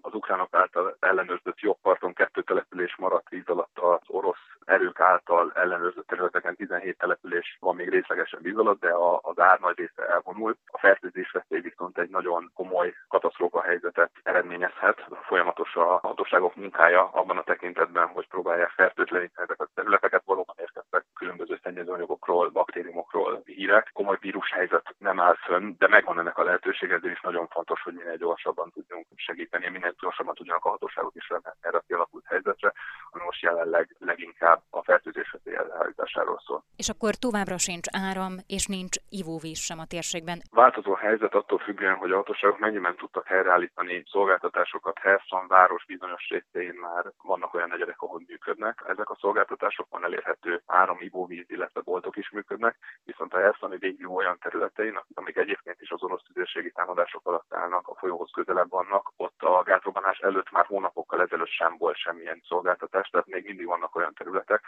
az 0.00 0.14
ukránok 0.14 0.48
által 0.54 0.96
ellenőrzött 1.00 1.60
jobbparton 1.60 2.12
kettő 2.12 2.42
település 2.42 2.96
maradt 2.96 3.28
víz 3.28 3.48
alatt 3.48 3.78
az 3.78 4.00
orosz 4.06 4.52
erők 4.64 5.00
által 5.00 5.52
ellenőrzött 5.54 6.06
területeken 6.06 6.56
17 6.56 6.98
település 6.98 7.56
van 7.60 7.74
még 7.74 7.88
részlegesen 7.88 8.40
víz 8.42 8.56
alatt, 8.58 8.80
de 8.80 8.92
az 9.20 9.38
ár 9.38 9.60
nagy 9.60 9.78
része 9.78 10.08
elvonult. 10.08 10.58
A 10.66 10.78
fertőzés 10.78 11.30
veszély 11.30 11.60
viszont 11.60 11.98
egy 11.98 12.10
nagyon 12.10 12.50
komoly 12.54 12.94
katasztrófa 13.08 13.62
helyzetet 13.62 14.10
eredményezhet. 14.22 15.06
Folyamatos 15.22 15.76
a 15.76 15.98
hatóságok 16.02 16.54
munkája 16.54 17.08
abban 17.12 17.38
a 17.38 17.42
tekintetben, 17.42 18.06
hogy 18.06 18.28
próbálják 18.28 18.70
fertőtleníteni 18.70 19.46
ezeket 19.46 19.66
a 19.66 19.72
területeket. 19.74 20.22
Valóban 20.24 20.56
érkeztek 20.58 21.04
különböző 21.14 21.58
szennyezőanyagokról, 21.62 22.48
baktériumokról 22.50 23.42
hírek. 23.44 23.90
Komoly 23.92 24.16
vírushelyzet 24.20 24.91
nem 24.98 25.20
áll 25.20 25.34
fönn, 25.34 25.74
de 25.78 25.88
megvan 25.88 26.18
ennek 26.18 26.38
a 26.38 26.44
lehetősége, 26.44 26.94
ezért 26.94 27.14
is 27.14 27.20
nagyon 27.20 27.46
fontos, 27.48 27.82
hogy 27.82 27.94
minél 27.94 28.16
gyorsabban 28.16 28.70
tudjunk 28.70 29.06
segíteni, 29.14 29.68
minél 29.68 29.94
gyorsabban 30.00 30.34
tudjanak 30.34 30.64
a 30.64 30.70
hatóságok 30.70 31.14
is 31.14 31.28
erre 31.60 31.76
a 31.78 31.82
kialakult 31.86 32.24
helyzetre, 32.26 32.72
most 33.20 33.42
jelenleg 33.42 33.96
leginkább 33.98 34.62
a 34.70 34.82
fertőzés 34.82 35.36
elhárításáról 35.44 36.40
szól. 36.46 36.62
És 36.76 36.88
akkor 36.88 37.14
továbbra 37.14 37.58
sincs 37.58 37.86
áram, 37.90 38.34
és 38.46 38.66
nincs 38.66 38.96
ivóvíz 39.08 39.58
sem 39.58 39.78
a 39.78 39.86
térségben. 39.86 40.42
Változó 40.50 40.94
helyzet 40.94 41.34
attól 41.34 41.58
függően, 41.58 41.96
hogy 41.96 42.10
a 42.12 42.16
hatóságok 42.16 42.58
mennyiben 42.58 42.96
tudtak 42.96 43.26
helyreállítani 43.26 44.04
szolgáltatásokat. 44.10 44.98
Herson 44.98 45.46
város 45.46 45.84
bizonyos 45.86 46.28
részein 46.28 46.74
már 46.74 47.04
vannak 47.22 47.54
olyan 47.54 47.68
negyedek, 47.68 48.02
ahol 48.02 48.22
működnek. 48.26 48.84
Ezek 48.86 49.10
a 49.10 49.16
szolgáltatásokon 49.20 50.04
elérhető 50.04 50.62
áram, 50.66 50.96
ivóvíz, 51.00 51.44
illetve 51.48 51.80
boltok 51.80 52.16
is 52.16 52.30
működnek, 52.30 52.76
viszont 53.04 53.34
a 53.34 53.38
Herszoni 53.38 53.76
régió 53.80 54.16
olyan 54.16 54.38
területein, 54.40 55.00
amik 55.14 55.36
egyébként 55.36 55.80
is 55.80 55.90
az 55.90 56.02
orosz 56.02 56.22
tüzérségi 56.26 56.70
támadások 56.70 57.26
alatt 57.26 57.54
állnak, 57.54 57.88
a 57.88 57.94
folyóhoz 57.94 58.30
közelebb 58.32 58.70
vannak, 58.70 59.12
ott 59.16 59.42
a 59.42 59.62
gátrobbanás 59.62 60.18
előtt 60.18 60.50
már 60.50 60.66
hónapokkal 60.66 61.20
ezelőtt 61.20 61.50
sem 61.50 61.76
volt 61.78 61.96
semmilyen 61.96 62.42
szolgáltatás, 62.48 63.01
tehát 63.10 63.26
még 63.26 63.44
mindig 63.44 63.66
vannak 63.66 63.96
olyan 63.96 64.14
területek, 64.14 64.62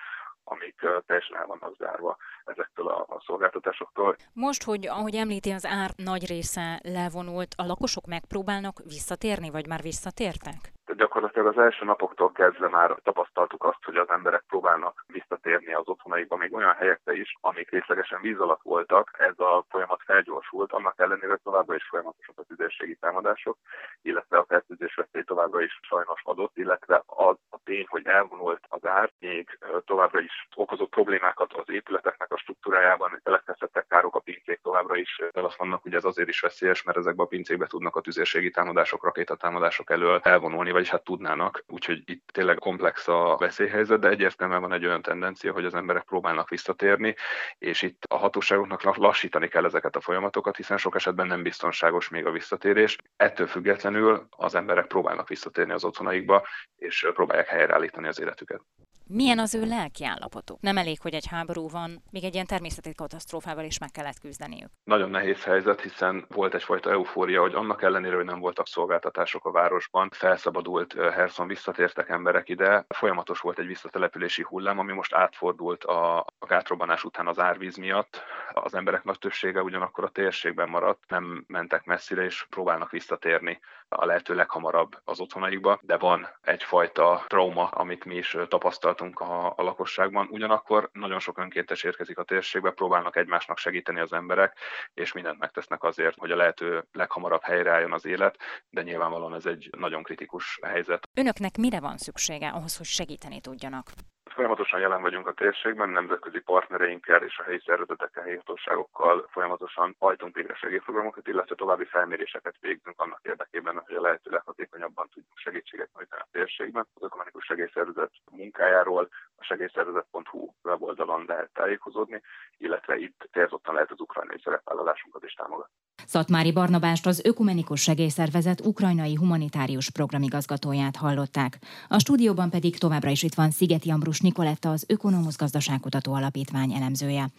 amik 0.45 0.87
teljesen 1.07 1.37
el 1.37 1.47
vannak 1.47 1.77
zárva 1.77 2.17
ezektől 2.45 2.89
a, 2.89 3.01
a 3.09 3.23
szolgáltatásoktól. 3.27 4.17
Most, 4.33 4.63
hogy 4.63 4.87
ahogy 4.87 5.15
említi, 5.15 5.51
az 5.51 5.67
ár 5.67 5.91
nagy 5.97 6.27
része 6.27 6.81
levonult, 6.83 7.55
a 7.57 7.67
lakosok 7.67 8.07
megpróbálnak 8.07 8.83
visszatérni, 8.85 9.51
vagy 9.51 9.67
már 9.67 9.81
visszatértek? 9.81 10.73
Gyakorlatilag 10.97 11.47
az 11.47 11.59
első 11.59 11.85
napoktól 11.85 12.33
kezdve 12.33 12.69
már 12.69 12.97
tapasztaltuk 13.03 13.65
azt, 13.65 13.85
hogy 13.85 13.97
az 13.97 14.09
emberek 14.11 14.45
próbálnak 14.49 15.05
visszatérni 15.07 15.75
az 15.75 15.89
otthonaikba, 15.89 16.37
még 16.37 16.55
olyan 16.55 16.75
helyekre 16.75 17.13
is, 17.13 17.37
amik 17.41 17.71
részlegesen 17.71 18.21
víz 18.21 18.41
alatt 18.41 18.63
voltak. 18.63 19.11
Ez 19.19 19.39
a 19.39 19.65
folyamat 19.69 20.01
felgyorsult, 20.05 20.73
annak 20.73 20.95
ellenére 20.97 21.37
továbbra 21.37 21.75
is 21.75 21.87
folyamatosak 21.89 22.39
a 22.39 22.43
tüzérségi 22.43 22.95
támadások, 22.95 23.59
illetve 24.03 24.39
a 24.39 24.45
fertőzés 24.49 24.95
veszély 24.95 25.23
továbbra 25.23 25.63
is 25.63 25.79
sajnos 25.83 26.21
adott, 26.25 26.57
illetve 26.57 27.03
az 27.07 27.37
a 27.51 27.59
tény, 27.65 27.87
hogy 27.89 28.07
elvonult 28.07 28.61
az 28.69 28.87
ár, 28.87 29.13
még 29.19 29.59
továbbra 29.85 30.21
is 30.21 30.49
okozott 30.55 30.91
problémákat 30.91 31.53
az 31.53 31.71
épületeknek 31.71 32.33
a 32.33 32.37
struktúrájában, 32.37 33.21
keletkezhettek 33.23 33.87
károk 33.89 34.15
a 34.15 34.21
pincék 34.21 34.61
továbbra 34.63 34.97
is 34.97 35.23
azt 35.33 35.57
vannak, 35.57 35.85
ugye 35.85 35.97
ez 35.97 36.05
azért 36.05 36.29
is 36.29 36.41
veszélyes, 36.41 36.83
mert 36.83 36.99
ezekbe 36.99 37.23
a 37.23 37.27
pincékbe 37.27 37.67
tudnak 37.67 37.97
a 37.97 38.01
tüzérségi 38.01 38.51
támadások, 38.51 39.05
rakétatámadások 39.05 39.91
elől 39.91 40.21
elvonulni, 40.23 40.71
vagyis 40.85 40.99
hát 41.01 41.17
tudnának. 41.17 41.65
Úgyhogy 41.67 42.03
itt 42.05 42.29
tényleg 42.33 42.59
komplex 42.59 43.09
a 43.09 43.37
veszélyhelyzet, 43.39 44.01
de 44.01 44.09
egyértelműen 44.09 44.61
van 44.61 44.73
egy 44.73 44.87
olyan 44.87 45.03
tendencia, 45.03 45.53
hogy 45.53 45.65
az 45.65 45.75
emberek 45.75 46.03
próbálnak 46.03 46.49
visszatérni, 46.49 47.15
és 47.59 47.83
itt 47.83 48.05
a 48.09 48.17
hatóságoknak 48.17 48.97
lassítani 48.97 49.49
kell 49.49 49.65
ezeket 49.65 49.97
a 49.97 50.01
folyamatokat, 50.01 50.57
hiszen 50.57 50.77
sok 50.77 50.95
esetben 50.95 51.27
nem 51.27 51.43
biztonságos 51.43 52.09
még 52.09 52.27
a 52.27 52.31
visszatérés. 52.31 52.97
Ettől 53.17 53.47
függetlenül 53.47 54.27
az 54.31 54.55
emberek 54.55 54.87
próbálnak 54.87 55.29
visszatérni 55.29 55.73
az 55.73 55.85
otthonaikba, 55.85 56.47
és 56.77 57.07
próbálják 57.15 57.47
helyreállítani 57.47 58.09
az 58.09 58.21
életüket. 58.21 58.61
Milyen 59.07 59.39
az 59.39 59.55
ő 59.55 59.65
lelki 59.65 60.05
állapotuk? 60.05 60.61
Nem 60.61 60.77
elég, 60.77 61.01
hogy 61.01 61.15
egy 61.15 61.27
háború 61.27 61.69
van, 61.69 62.03
még 62.11 62.25
egy 62.25 62.35
ilyen 62.35 62.47
természeti 62.47 62.95
katasztrófával 62.95 63.65
is 63.65 63.79
meg 63.79 63.91
kellett 63.91 64.19
küzdeniük. 64.21 64.71
Nagyon 64.85 65.11
nehéz 65.11 65.45
helyzet, 65.45 65.81
hiszen 65.81 66.27
volt 66.29 66.55
egyfajta 66.55 66.91
eufória, 66.91 67.41
hogy 67.41 67.55
annak 67.55 67.83
ellenére, 67.83 68.17
hogy 68.17 68.25
nem 68.25 68.41
voltak 68.41 68.67
szolgáltatások 68.67 69.45
a 69.45 69.51
városban, 69.51 70.09
felszabadult 70.13 70.74
Herson, 71.13 71.47
visszatértek 71.47 72.09
emberek 72.09 72.49
ide, 72.49 72.85
folyamatos 72.89 73.41
volt 73.41 73.59
egy 73.59 73.67
visszatelepülési 73.67 74.43
hullám, 74.43 74.79
ami 74.79 74.93
most 74.93 75.15
átfordult 75.15 75.85
a, 75.85 76.19
a 76.19 76.47
gátrobbanás 76.47 77.05
után 77.05 77.27
az 77.27 77.39
árvíz 77.39 77.77
miatt. 77.77 78.23
Az 78.53 78.75
emberek 78.75 79.05
nagy 79.05 79.19
többsége 79.19 79.63
ugyanakkor 79.63 80.05
a 80.05 80.09
térségben 80.09 80.69
maradt, 80.69 81.05
nem 81.09 81.45
mentek 81.47 81.85
messzire, 81.85 82.25
és 82.25 82.47
próbálnak 82.51 82.91
visszatérni 82.91 83.61
a 83.97 84.05
lehető 84.05 84.35
leghamarabb 84.35 85.01
az 85.05 85.21
otthonaikba, 85.21 85.79
de 85.83 85.97
van 85.97 86.29
egyfajta 86.43 87.25
trauma, 87.27 87.67
amit 87.67 88.05
mi 88.05 88.15
is 88.15 88.37
tapasztaltunk 88.49 89.21
a, 89.21 89.47
a 89.57 89.63
lakosságban. 89.63 90.29
Ugyanakkor 90.31 90.91
nagyon 90.93 91.19
sok 91.19 91.39
önkéntes 91.39 91.83
érkezik 91.83 92.19
a 92.19 92.25
térségbe, 92.25 92.71
próbálnak 92.71 93.17
egymásnak 93.17 93.59
segíteni 93.59 94.01
az 94.01 94.13
emberek, 94.13 94.59
és 94.95 95.13
mindent 95.13 95.39
megtesznek 95.39 95.83
azért, 95.83 96.19
hogy 96.19 96.31
a 96.31 96.37
lehető 96.37 96.85
leghamarabb 96.93 97.43
helyreálljon 97.43 97.93
az 97.93 98.07
élet, 98.07 98.39
de 98.69 98.83
nyilvánvalóan 98.83 99.35
ez 99.35 99.47
egy 99.47 99.71
nagyon 99.77 100.03
kritikus 100.03 100.59
helyzet. 100.63 101.09
Önöknek 101.15 101.57
mire 101.57 101.81
van 101.81 101.97
szüksége 101.97 102.49
ahhoz, 102.49 102.77
hogy 102.77 102.87
segíteni 102.87 103.41
tudjanak? 103.41 103.91
Folyamatosan 104.35 104.81
jelen 104.81 105.03
vagyunk 105.03 105.27
a 105.27 105.33
térségben, 105.33 105.89
nemzetközi 105.89 106.41
partnereinkkel 106.41 107.23
és 107.23 107.39
a 107.39 107.43
helyi 107.43 107.63
szervezetekkel, 107.67 108.23
helyi 108.23 108.37
hatóságokkal 108.37 109.29
folyamatosan 109.31 109.97
hajtunk 109.99 110.35
végre 110.35 110.55
segélyprogramokat, 110.55 111.29
illetve 111.29 111.55
további 111.55 111.85
felméréseket 111.85 112.55
végzünk 112.61 113.01
annak 113.01 113.21
érdekében, 113.23 113.83
hogy 113.87 113.97
a 113.97 114.01
lehető 114.01 114.31
leghatékonyabban 114.31 115.09
tudjunk 115.09 115.39
segítséget 115.39 115.91
nyújtani 115.95 116.23
a 116.23 116.29
térségben. 116.33 116.87
Az 116.95 117.03
ökumenikus 117.03 117.45
segélyszervezet 117.45 118.13
munkájáról 118.31 119.09
a 119.37 119.45
segélyszervezet.hu 119.45 120.53
weboldalon 120.63 121.25
lehet 121.27 121.51
tájékozódni, 121.53 122.21
illetve 122.59 122.97
itt 122.97 123.29
térzottan 123.33 123.75
lehet 123.75 123.91
az 123.91 124.01
ukrajnai 124.01 124.41
szerepvállalásunkat 124.45 125.25
is 125.25 125.33
támogatni. 125.33 125.75
Szatmári 126.07 126.53
Barnabást 126.53 127.07
az 127.07 127.25
Ökumenikus 127.25 127.81
Segélyszervezet 127.81 128.61
ukrajnai 128.61 129.15
humanitárius 129.15 129.91
programigazgatóját 129.91 130.97
hallották. 130.97 131.59
A 131.89 131.99
stúdióban 131.99 132.51
pedig 132.51 132.79
továbbra 132.79 133.11
is 133.11 133.23
itt 133.23 133.35
van 133.35 133.51
Szigeti 133.51 133.91
Ambrus 133.91 134.21
Nikoletta, 134.25 134.71
az 134.71 134.85
Ökonomusz 134.89 135.37
Gazdaságkutató 135.37 136.13
Alapítvány 136.13 136.73
elemzője. 136.73 137.31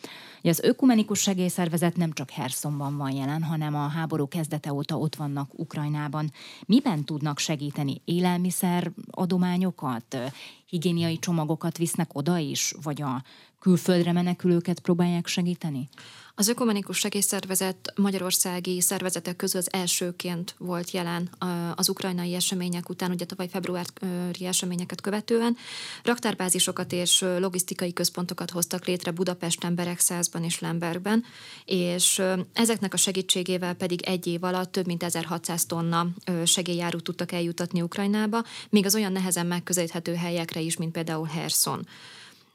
Az 0.43 0.59
Ökumenikus 0.59 1.19
Segélyszervezet 1.19 1.95
nem 1.95 2.11
csak 2.11 2.29
Herszonban 2.29 2.97
van 2.97 3.11
jelen, 3.11 3.43
hanem 3.43 3.75
a 3.75 3.87
háború 3.87 4.27
kezdete 4.27 4.73
óta 4.73 4.97
ott 4.97 5.15
vannak 5.15 5.59
Ukrajnában. 5.59 6.31
Miben 6.65 7.03
tudnak 7.03 7.39
segíteni? 7.39 8.01
Élelmiszer 8.05 8.91
adományokat, 9.11 10.17
higiéniai 10.65 11.19
csomagokat 11.19 11.77
visznek 11.77 12.15
oda 12.15 12.37
is, 12.37 12.73
vagy 12.81 13.01
a 13.01 13.23
külföldre 13.59 14.11
menekülőket 14.11 14.79
próbálják 14.79 15.27
segíteni? 15.27 15.89
Az 16.37 16.47
Ökumenikus 16.47 16.97
Segélyszervezet 16.97 17.93
magyarországi 17.95 18.81
szervezetek 18.81 19.35
közül 19.35 19.59
az 19.59 19.73
elsőként 19.73 20.55
volt 20.57 20.91
jelen 20.91 21.29
az 21.75 21.89
ukrajnai 21.89 22.33
események 22.33 22.89
után, 22.89 23.11
ugye 23.11 23.25
tavaly 23.25 23.47
februári 23.47 24.45
eseményeket 24.45 25.01
követően. 25.01 25.57
Raktárbázisokat 26.03 26.91
és 26.91 27.25
logisztikai 27.39 27.93
központokat 27.93 28.51
hoztak 28.51 28.85
létre 28.85 29.11
Budapesten, 29.11 29.75
Beregszázban 29.75 30.43
és 30.43 30.59
Lembergben, 30.59 31.23
és 31.65 32.21
ezeknek 32.53 32.93
a 32.93 32.97
segítségével 32.97 33.73
pedig 33.73 34.01
egy 34.01 34.27
év 34.27 34.43
alatt 34.43 34.71
több 34.71 34.85
mint 34.85 35.03
1600 35.03 35.65
tonna 35.65 36.07
segélyjárút 36.45 37.03
tudtak 37.03 37.31
eljutatni 37.31 37.81
Ukrajnába, 37.81 38.43
még 38.69 38.85
az 38.85 38.95
olyan 38.95 39.11
nehezen 39.11 39.45
megközelíthető 39.45 40.15
helyekre 40.15 40.54
is, 40.59 40.77
mint 40.77 40.91
például 40.91 41.25
Herson. 41.25 41.87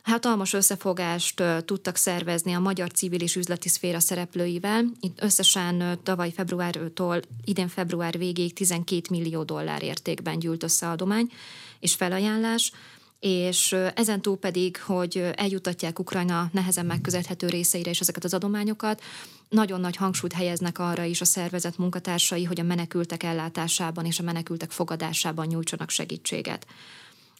Hatalmas 0.02 0.52
összefogást 0.52 1.42
tudtak 1.64 1.97
szervezni 1.97 2.52
a 2.52 2.59
magyar 2.59 2.90
civil 2.90 3.21
és 3.21 3.37
üzleti 3.37 3.69
szféra 3.69 4.00
szereplőivel. 4.00 4.85
Itt 5.00 5.23
összesen 5.23 5.99
tavaly 6.02 6.33
februártól 6.33 7.21
idén 7.45 7.69
február 7.69 8.19
végéig 8.19 8.52
12 8.52 9.00
millió 9.11 9.42
dollár 9.42 9.83
értékben 9.83 10.38
gyűlt 10.38 10.62
össze 10.62 10.88
adomány 10.88 11.33
és 11.80 11.95
felajánlás, 11.95 12.73
és 13.21 13.76
ezen 13.95 14.21
túl 14.21 14.37
pedig, 14.38 14.80
hogy 14.83 15.30
eljutatják 15.35 15.99
Ukrajna 15.99 16.49
nehezen 16.52 16.87
megközelhető 16.87 17.49
részeire 17.49 17.90
és 17.90 18.00
ezeket 18.00 18.25
az 18.25 18.35
adományokat, 18.35 19.02
nagyon 19.49 19.80
nagy 19.80 19.97
hangsúlyt 19.97 20.33
helyeznek 20.33 20.78
arra 20.78 21.04
is 21.04 21.21
a 21.21 21.25
szervezet 21.25 21.78
munkatársai, 21.78 22.45
hogy 22.45 22.61
a 22.61 22.64
menekültek 22.64 23.23
ellátásában 23.23 24.04
és 24.04 24.19
a 24.19 24.23
menekültek 24.23 24.71
fogadásában 24.71 25.47
nyújtsanak 25.47 25.90
segítséget. 25.90 26.66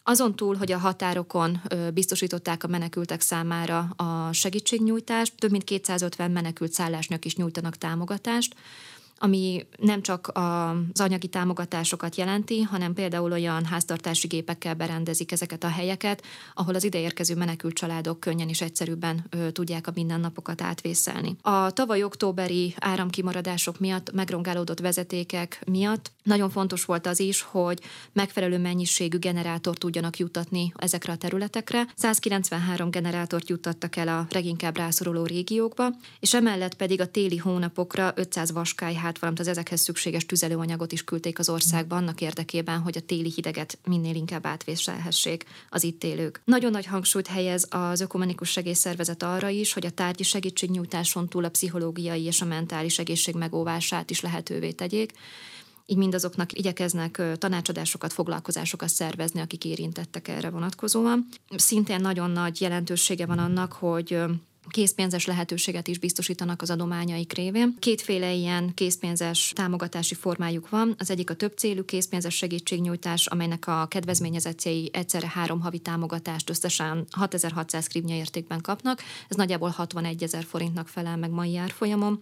Azon 0.03 0.35
túl, 0.35 0.55
hogy 0.55 0.71
a 0.71 0.77
határokon 0.77 1.61
biztosították 1.93 2.63
a 2.63 2.67
menekültek 2.67 3.21
számára 3.21 3.79
a 3.79 4.33
segítségnyújtást, 4.33 5.33
több 5.37 5.51
mint 5.51 5.63
250 5.63 6.31
menekült 6.31 6.71
szállásnak 6.71 7.25
is 7.25 7.35
nyújtanak 7.35 7.77
támogatást, 7.77 8.55
ami 9.23 9.65
nem 9.77 10.01
csak 10.01 10.31
az 10.33 11.01
anyagi 11.01 11.27
támogatásokat 11.27 12.15
jelenti, 12.15 12.61
hanem 12.61 12.93
például 12.93 13.31
olyan 13.31 13.65
háztartási 13.65 14.27
gépekkel 14.27 14.73
berendezik 14.73 15.31
ezeket 15.31 15.63
a 15.63 15.67
helyeket, 15.67 16.23
ahol 16.53 16.75
az 16.75 16.83
ideérkező 16.83 17.35
menekült 17.35 17.73
családok 17.73 18.19
könnyen 18.19 18.49
és 18.49 18.61
egyszerűbben 18.61 19.29
tudják 19.51 19.87
a 19.87 19.91
mindennapokat 19.95 20.61
átvészelni. 20.61 21.35
A 21.41 21.71
tavaly 21.71 22.03
októberi 22.03 22.75
áramkimaradások 22.79 23.79
miatt, 23.79 24.11
megrongálódott 24.11 24.79
vezetékek 24.79 25.61
miatt 25.65 26.11
nagyon 26.23 26.49
fontos 26.49 26.85
volt 26.85 27.07
az 27.07 27.19
is, 27.19 27.41
hogy 27.41 27.79
megfelelő 28.13 28.57
mennyiségű 28.57 29.17
generátort 29.17 29.79
tudjanak 29.79 30.17
jutatni 30.17 30.73
ezekre 30.75 31.13
a 31.13 31.17
területekre. 31.17 31.87
193 31.95 32.89
generátort 32.89 33.49
juttattak 33.49 33.95
el 33.95 34.07
a 34.07 34.27
leginkább 34.29 34.77
rászoruló 34.77 35.25
régiókba, 35.25 35.89
és 36.19 36.33
emellett 36.33 36.73
pedig 36.73 37.01
a 37.01 37.11
téli 37.11 37.37
hónapokra 37.37 38.11
500 38.15 38.51
vaskályhát 38.51 39.10
munkát, 39.11 39.19
valamint 39.19 39.39
az 39.39 39.47
ezekhez 39.47 39.81
szükséges 39.81 40.25
tüzelőanyagot 40.25 40.91
is 40.91 41.03
küldték 41.03 41.39
az 41.39 41.49
országba 41.49 41.95
annak 41.95 42.21
érdekében, 42.21 42.79
hogy 42.79 42.97
a 42.97 43.01
téli 43.01 43.31
hideget 43.35 43.79
minél 43.85 44.15
inkább 44.15 44.45
átvésselhessék 44.45 45.45
az 45.69 45.83
itt 45.83 46.03
élők. 46.03 46.41
Nagyon 46.45 46.71
nagy 46.71 46.85
hangsúlyt 46.85 47.27
helyez 47.27 47.67
az 47.69 48.01
Ökumenikus 48.01 48.49
Segélyszervezet 48.49 49.23
arra 49.23 49.49
is, 49.49 49.73
hogy 49.73 49.85
a 49.85 49.89
tárgyi 49.89 50.23
segítségnyújtáson 50.23 51.29
túl 51.29 51.43
a 51.43 51.49
pszichológiai 51.49 52.23
és 52.23 52.41
a 52.41 52.45
mentális 52.45 52.99
egészség 52.99 53.35
megóvását 53.35 54.09
is 54.09 54.21
lehetővé 54.21 54.71
tegyék, 54.71 55.11
így 55.85 55.97
mindazoknak 55.97 56.53
igyekeznek 56.53 57.21
tanácsadásokat, 57.37 58.13
foglalkozásokat 58.13 58.89
szervezni, 58.89 59.39
akik 59.39 59.65
érintettek 59.65 60.27
erre 60.27 60.49
vonatkozóan. 60.49 61.27
Szintén 61.55 62.01
nagyon 62.01 62.31
nagy 62.31 62.61
jelentősége 62.61 63.25
van 63.25 63.37
annak, 63.37 63.73
hogy 63.73 64.17
készpénzes 64.71 65.25
lehetőséget 65.25 65.87
is 65.87 65.97
biztosítanak 65.99 66.61
az 66.61 66.69
adományaik 66.69 67.33
révén. 67.33 67.75
Kétféle 67.79 68.33
ilyen 68.33 68.73
készpénzes 68.73 69.51
támogatási 69.55 70.15
formájuk 70.15 70.69
van. 70.69 70.95
Az 70.97 71.09
egyik 71.09 71.29
a 71.29 71.33
több 71.33 71.57
célú 71.57 71.85
készpénzes 71.85 72.35
segítségnyújtás, 72.35 73.25
amelynek 73.25 73.67
a 73.67 73.85
kedvezményezettjei 73.89 74.89
egyszerre 74.93 75.27
három 75.33 75.61
havi 75.61 75.79
támogatást 75.79 76.49
összesen 76.49 77.05
6600 77.09 77.87
kribnya 77.87 78.15
értékben 78.15 78.61
kapnak. 78.61 79.01
Ez 79.29 79.35
nagyjából 79.35 79.69
61 79.69 80.23
ezer 80.23 80.43
forintnak 80.43 80.87
felel 80.87 81.17
meg 81.17 81.29
mai 81.29 81.57
árfolyamon. 81.57 82.21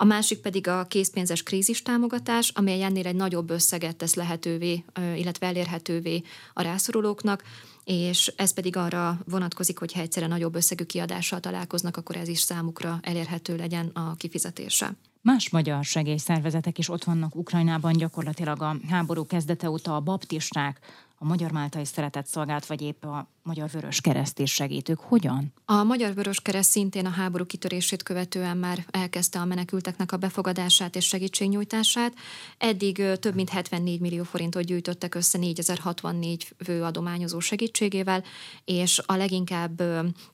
A 0.00 0.04
másik 0.04 0.38
pedig 0.38 0.68
a 0.68 0.84
készpénzes 0.84 1.42
krízis 1.42 1.82
támogatás, 1.82 2.48
amely 2.48 2.82
ennél 2.82 3.06
egy 3.06 3.14
nagyobb 3.14 3.50
összeget 3.50 3.96
tesz 3.96 4.14
lehetővé, 4.14 4.84
illetve 5.16 5.46
elérhetővé 5.46 6.22
a 6.52 6.62
rászorulóknak 6.62 7.42
és 7.88 8.32
ez 8.36 8.54
pedig 8.54 8.76
arra 8.76 9.18
vonatkozik, 9.24 9.78
hogy 9.78 9.92
ha 9.92 10.00
egyszerre 10.00 10.26
nagyobb 10.26 10.54
összegű 10.54 10.84
kiadással 10.84 11.40
találkoznak, 11.40 11.96
akkor 11.96 12.16
ez 12.16 12.28
is 12.28 12.40
számukra 12.40 12.98
elérhető 13.02 13.56
legyen 13.56 13.86
a 13.86 14.14
kifizetése. 14.14 14.94
Más 15.22 15.50
magyar 15.50 15.84
segélyszervezetek 15.84 16.78
is 16.78 16.88
ott 16.88 17.04
vannak 17.04 17.36
Ukrajnában 17.36 17.92
gyakorlatilag 17.92 18.62
a 18.62 18.76
háború 18.88 19.26
kezdete 19.26 19.70
óta 19.70 19.96
a 19.96 20.00
baptisták, 20.00 20.78
a 21.18 21.24
Magyar 21.24 21.50
Máltai 21.50 21.84
Szeretett 21.84 22.26
Szolgált, 22.26 22.66
vagy 22.66 22.82
épp 22.82 23.04
a 23.04 23.28
Magyar 23.42 23.70
Vörös 23.70 24.00
Kereszt 24.00 24.38
is 24.38 24.52
segítők. 24.52 24.98
Hogyan? 25.00 25.52
A 25.64 25.82
Magyar 25.82 26.14
Vörös 26.14 26.40
Kereszt 26.40 26.70
szintén 26.70 27.06
a 27.06 27.10
háború 27.10 27.46
kitörését 27.46 28.02
követően 28.02 28.56
már 28.56 28.86
elkezdte 28.90 29.38
a 29.38 29.44
menekülteknek 29.44 30.12
a 30.12 30.16
befogadását 30.16 30.96
és 30.96 31.06
segítségnyújtását. 31.06 32.12
Eddig 32.58 33.02
több 33.20 33.34
mint 33.34 33.48
74 33.48 34.00
millió 34.00 34.22
forintot 34.22 34.64
gyűjtöttek 34.64 35.14
össze 35.14 35.38
4064 35.38 36.54
fő 36.64 36.82
adományozó 36.82 37.38
segítségével, 37.38 38.24
és 38.64 39.00
a 39.06 39.14
leginkább 39.14 39.82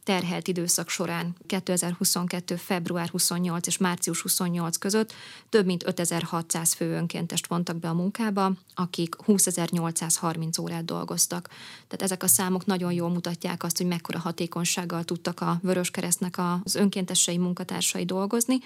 terhelt 0.02 0.48
időszak 0.48 0.88
során 0.88 1.36
2022. 1.46 2.56
február 2.56 3.08
28 3.08 3.66
és 3.66 3.76
március 3.76 4.20
28 4.20 4.76
között 4.76 5.14
több 5.48 5.66
mint 5.66 5.86
5600 5.86 6.72
fő 6.72 6.90
önkéntest 6.90 7.46
vontak 7.46 7.76
be 7.76 7.88
a 7.88 7.94
munkába, 7.94 8.52
akik 8.74 9.14
20.830 9.26 10.60
órát 10.60 10.73
dolgoztak. 10.82 11.48
Tehát 11.74 12.02
ezek 12.02 12.22
a 12.22 12.26
számok 12.26 12.66
nagyon 12.66 12.92
jól 12.92 13.10
mutatják 13.10 13.62
azt, 13.62 13.76
hogy 13.76 13.86
mekkora 13.86 14.18
hatékonysággal 14.18 15.04
tudtak 15.04 15.40
a 15.40 15.58
Vöröskeresztnek 15.62 16.38
az 16.64 16.74
önkéntesei 16.74 17.38
munkatársai 17.38 18.04
dolgozni. 18.04 18.58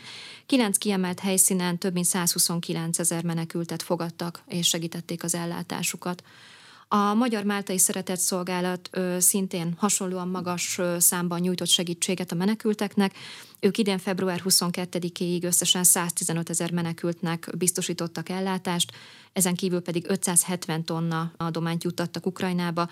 Kilenc 0.46 0.78
kiemelt 0.78 1.20
helyszínen 1.20 1.78
több 1.78 1.92
mint 1.92 2.06
129 2.06 2.98
ezer 2.98 3.24
menekültet 3.24 3.82
fogadtak 3.82 4.42
és 4.46 4.68
segítették 4.68 5.24
az 5.24 5.34
ellátásukat. 5.34 6.22
A 6.90 7.14
Magyar 7.14 7.44
Máltai 7.44 7.78
Szeretett 7.78 8.18
Szolgálat 8.18 8.90
szintén 9.18 9.74
hasonlóan 9.78 10.28
magas 10.28 10.80
számban 10.98 11.40
nyújtott 11.40 11.68
segítséget 11.68 12.32
a 12.32 12.34
menekülteknek. 12.34 13.14
Ők 13.60 13.78
idén 13.78 13.98
február 13.98 14.42
22-éig 14.44 15.42
összesen 15.42 15.84
115 15.84 16.50
ezer 16.50 16.70
menekültnek 16.70 17.50
biztosítottak 17.58 18.28
ellátást, 18.28 18.92
ezen 19.32 19.54
kívül 19.54 19.80
pedig 19.80 20.04
570 20.08 20.84
tonna 20.84 21.32
adományt 21.36 21.84
juttattak 21.84 22.26
Ukrajnába, 22.26 22.88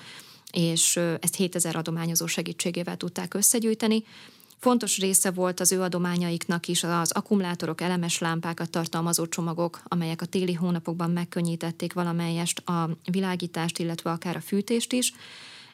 és 0.53 0.97
ezt 0.97 1.37
7000 1.37 1.77
adományozó 1.77 2.27
segítségével 2.27 2.97
tudták 2.97 3.35
összegyűjteni. 3.35 4.05
Fontos 4.59 4.99
része 4.99 5.31
volt 5.31 5.61
az 5.61 5.73
ő 5.73 5.83
adományaiknak 5.83 6.69
is 6.69 6.85
az 6.85 7.13
akkumulátorok, 7.13 7.81
elemes 7.81 8.19
lámpákat 8.19 8.71
tartalmazó 8.71 9.27
csomagok, 9.27 9.81
amelyek 9.85 10.23
a 10.23 10.27
téli 10.27 10.53
hónapokban 10.53 11.11
megkönnyítették 11.11 11.93
valamelyest 11.93 12.59
a 12.59 12.91
világítást, 13.11 13.79
illetve 13.79 14.11
akár 14.11 14.37
a 14.37 14.41
fűtést 14.41 14.93
is. 14.93 15.13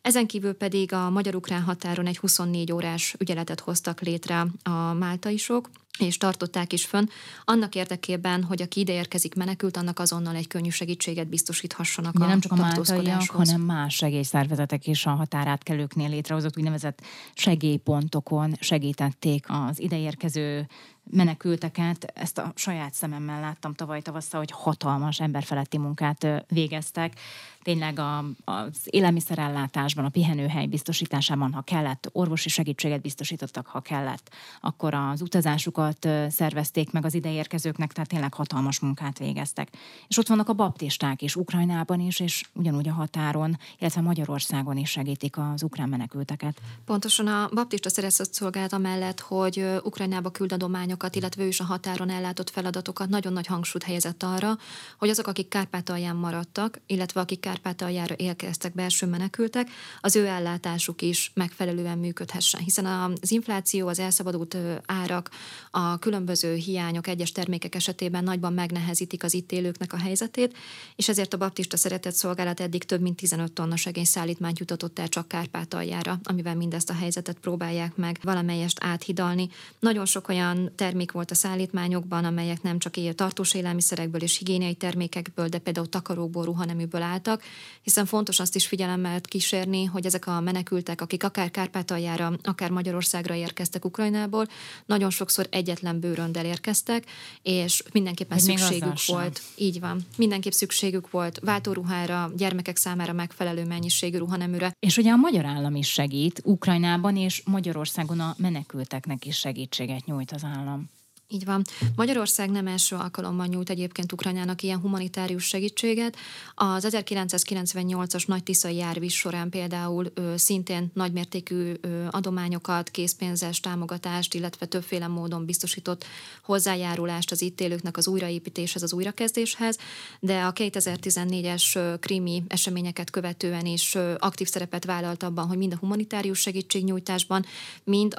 Ezen 0.03 0.27
kívül 0.27 0.53
pedig 0.53 0.93
a 0.93 1.11
magyar-ukrán 1.11 1.63
határon 1.63 2.07
egy 2.07 2.19
24 2.19 2.73
órás 2.73 3.15
ügyeletet 3.19 3.61
hoztak 3.61 4.01
létre 4.01 4.47
a 4.63 4.93
máltaisok, 4.93 5.71
és 5.99 6.17
tartották 6.17 6.73
is 6.73 6.85
fönn, 6.85 7.07
annak 7.45 7.75
érdekében, 7.75 8.43
hogy 8.43 8.63
aki 8.63 8.81
ide 8.81 8.93
érkezik 8.93 9.35
menekült, 9.35 9.77
annak 9.77 9.99
azonnal 9.99 10.35
egy 10.35 10.47
könnyű 10.47 10.69
segítséget 10.69 11.29
biztosíthassanak 11.29 12.15
Ugye 12.15 12.25
a 12.25 12.29
nem 12.29 12.41
csak 12.41 12.53
a 12.53 12.57
máltaiak, 12.57 13.31
hanem 13.31 13.61
más 13.61 13.95
segélyszervezetek 13.95 14.87
is 14.87 15.07
a 15.07 15.11
határátkelőknél 15.11 16.09
létrehozott 16.09 16.57
úgynevezett 16.57 17.03
segélypontokon 17.35 18.55
segítették 18.61 19.45
az 19.49 19.81
ideérkező 19.81 20.67
menekülteket. 21.11 22.13
Ezt 22.15 22.39
a 22.39 22.53
saját 22.55 22.95
szememmel 22.95 23.41
láttam 23.41 23.75
tavaly 23.75 24.01
tavasszal, 24.03 24.41
hogy 24.41 24.51
hatalmas 24.51 25.21
emberfeletti 25.21 25.79
munkát 25.79 26.27
végeztek. 26.49 27.19
Tényleg 27.63 27.99
a, 27.99 28.25
az 28.45 28.77
élelmiszerellátásban, 28.85 30.05
a 30.05 30.09
pihenőhely 30.09 30.67
biztosításában, 30.67 31.53
ha 31.53 31.63
kellett, 31.63 32.09
orvosi 32.13 32.49
segítséget 32.49 33.01
biztosítottak, 33.01 33.67
ha 33.67 33.81
kellett, 33.81 34.31
akkor 34.61 34.95
az 34.95 35.23
utazásukat 35.23 35.82
szervezték 36.29 36.91
meg 36.91 37.05
az 37.05 37.15
ideérkezőknek, 37.15 37.93
tehát 37.93 38.09
tényleg 38.09 38.35
hatalmas 38.35 38.81
munkát 38.81 39.19
végeztek. 39.19 39.69
És 40.09 40.19
ott 40.19 40.29
vannak 40.29 40.49
a 40.49 40.53
baptisták 40.53 41.23
is 41.23 41.37
Ukrajnában 41.37 42.01
is, 42.01 42.21
és 42.21 42.45
ugyanúgy 42.53 42.89
a 42.89 42.93
határon, 42.93 43.59
illetve 43.79 44.01
Magyarországon 44.01 44.77
is 44.77 44.91
segítik 44.91 45.39
az 45.39 45.63
ukrán 45.63 45.89
menekülteket. 45.89 46.61
Pontosan 46.85 47.27
a 47.27 47.49
baptista 47.55 47.89
szerezett 47.89 48.33
szolgálat 48.33 48.79
mellett, 48.79 49.21
hogy 49.21 49.65
Ukrajnába 49.83 50.31
küld 50.31 50.53
adományokat, 50.53 51.15
illetve 51.15 51.43
ő 51.43 51.47
is 51.47 51.61
a 51.61 51.65
határon 51.65 52.11
ellátott 52.11 52.51
feladatokat, 52.51 53.09
nagyon 53.09 53.33
nagy 53.33 53.47
hangsúlyt 53.47 53.85
helyezett 53.85 54.23
arra, 54.23 54.59
hogy 54.99 55.09
azok, 55.09 55.27
akik 55.27 55.49
Kárpátalján 55.49 56.17
maradtak, 56.17 56.81
illetve 56.87 57.21
akik 57.21 57.41
Kárpátaljára 57.41 58.15
érkeztek 58.15 58.75
belső 58.75 59.07
menekültek, 59.07 59.71
az 60.01 60.17
ő 60.17 60.27
ellátásuk 60.27 61.03
is 61.03 61.31
megfelelően 61.35 61.99
működhessen. 61.99 62.61
Hiszen 62.61 62.87
az 62.87 63.31
infláció, 63.31 63.89
az 63.89 63.99
elszabadult 63.99 64.57
árak, 64.87 65.31
a 65.75 65.99
különböző 65.99 66.55
hiányok 66.55 67.07
egyes 67.07 67.33
termékek 67.33 67.75
esetében 67.75 68.25
nagyban 68.25 68.53
megnehezítik 68.53 69.23
az 69.23 69.35
itt 69.35 69.53
élőknek 69.53 69.93
a 69.93 69.97
helyzetét, 69.97 70.57
és 70.97 71.09
ezért 71.09 71.35
a 71.35 71.37
Baptista 71.37 71.77
Szeretett 71.77 72.15
Szolgálat 72.15 72.61
eddig 72.61 72.85
több 72.85 73.01
mint 73.01 73.17
15 73.17 73.53
tonna 73.53 73.77
segélyszállítmányt 73.77 74.59
jutatott 74.59 74.99
el 74.99 75.09
csak 75.09 75.29
Kárpátaljára, 75.29 76.21
amivel 76.23 76.55
mindezt 76.55 76.91
a 76.91 76.95
helyzetet 76.95 77.39
próbálják 77.39 77.97
meg 77.97 78.19
valamelyest 78.23 78.79
áthidalni. 78.85 79.49
Nagyon 79.79 80.07
sok 80.07 80.29
olyan 80.29 80.73
termék 80.77 81.13
volt 81.13 81.31
a 81.31 81.35
szállítmányokban, 81.35 82.25
amelyek 82.25 82.63
nem 82.63 82.79
csak 82.79 82.95
tartós 83.15 83.55
élelmiszerekből 83.55 84.23
és 84.23 84.39
higiéniai 84.39 84.75
termékekből, 84.75 85.49
de 85.49 85.59
például 85.59 85.89
takarókból, 85.89 86.45
ruhaneműből 86.45 87.03
álltak, 87.03 87.43
hiszen 87.83 88.07
fontos 88.07 88.41
azt 88.41 88.55
is 88.55 88.67
figyelemmel 88.67 89.21
kísérni, 89.21 89.85
hogy 89.85 90.07
ezek 90.07 90.27
a 90.27 90.41
menekültek, 90.41 91.01
akik 91.01 91.25
akár 91.25 91.51
Kárpátaljára, 91.51 92.33
akár 92.43 92.71
Magyarországra 92.71 93.35
érkeztek 93.35 93.85
Ukrajnából, 93.85 94.47
nagyon 94.87 95.11
sokszor 95.11 95.47
egyetlen 95.63 96.01
bőröndel 96.01 96.45
érkeztek, 96.45 97.05
és 97.43 97.83
mindenképpen 97.93 98.39
hogy 98.39 98.57
szükségük 98.57 99.05
volt. 99.07 99.37
Sem. 99.37 99.67
Így 99.67 99.81
van. 99.81 100.07
Mindenképp 100.17 100.53
szükségük 100.53 101.11
volt 101.11 101.39
váltóruhára, 101.39 102.31
gyermekek 102.37 102.77
számára 102.77 103.13
megfelelő 103.13 103.65
mennyiségű 103.65 104.19
ruhaneműre. 104.19 104.73
És 104.81 104.97
ugye 104.97 105.11
a 105.11 105.17
magyar 105.17 105.45
állam 105.45 105.75
is 105.75 105.89
segít 105.89 106.41
Ukrajnában 106.45 107.17
és 107.17 107.43
Magyarországon 107.45 108.21
a 108.21 108.35
menekülteknek 108.39 109.25
is 109.25 109.39
segítséget 109.39 110.05
nyújt 110.05 110.33
az 110.33 110.45
állam. 110.45 110.91
Így 111.33 111.45
van. 111.45 111.63
Magyarország 111.97 112.51
nem 112.51 112.67
első 112.67 112.97
alkalommal 112.97 113.47
nyújt 113.47 113.71
egyébként 113.71 114.13
Ukrajnának 114.13 114.63
ilyen 114.63 114.81
humanitárius 114.81 115.45
segítséget. 115.45 116.17
Az 116.55 116.87
1998-as 116.91 118.27
Nagy 118.27 118.43
Tiszai 118.43 118.77
járvíz 118.77 119.13
során 119.13 119.49
például 119.51 120.07
ö, 120.15 120.33
szintén 120.37 120.91
nagymértékű 120.95 121.73
ö, 121.81 122.05
adományokat, 122.11 122.91
készpénzes 122.91 123.61
támogatást, 123.61 124.35
illetve 124.35 124.67
többféle 124.67 125.07
módon 125.07 125.45
biztosított 125.45 126.05
hozzájárulást 126.43 127.31
az 127.31 127.43
itt 127.43 127.61
élőknek 127.61 127.97
az 127.97 128.09
újraépítéshez, 128.09 128.83
az 128.83 128.93
újrakezdéshez, 128.93 129.79
de 130.21 130.41
a 130.41 130.53
2014-es 130.53 131.97
krimi 132.01 132.43
eseményeket 132.49 133.11
követően 133.11 133.67
is 133.67 133.97
aktív 134.19 134.49
szerepet 134.49 134.85
vállalt 134.85 135.23
abban, 135.23 135.47
hogy 135.47 135.59
mind 135.59 135.73
a 135.73 135.79
humanitárius 135.81 136.39
segítségnyújtásban, 136.39 137.45
mind 137.85 138.17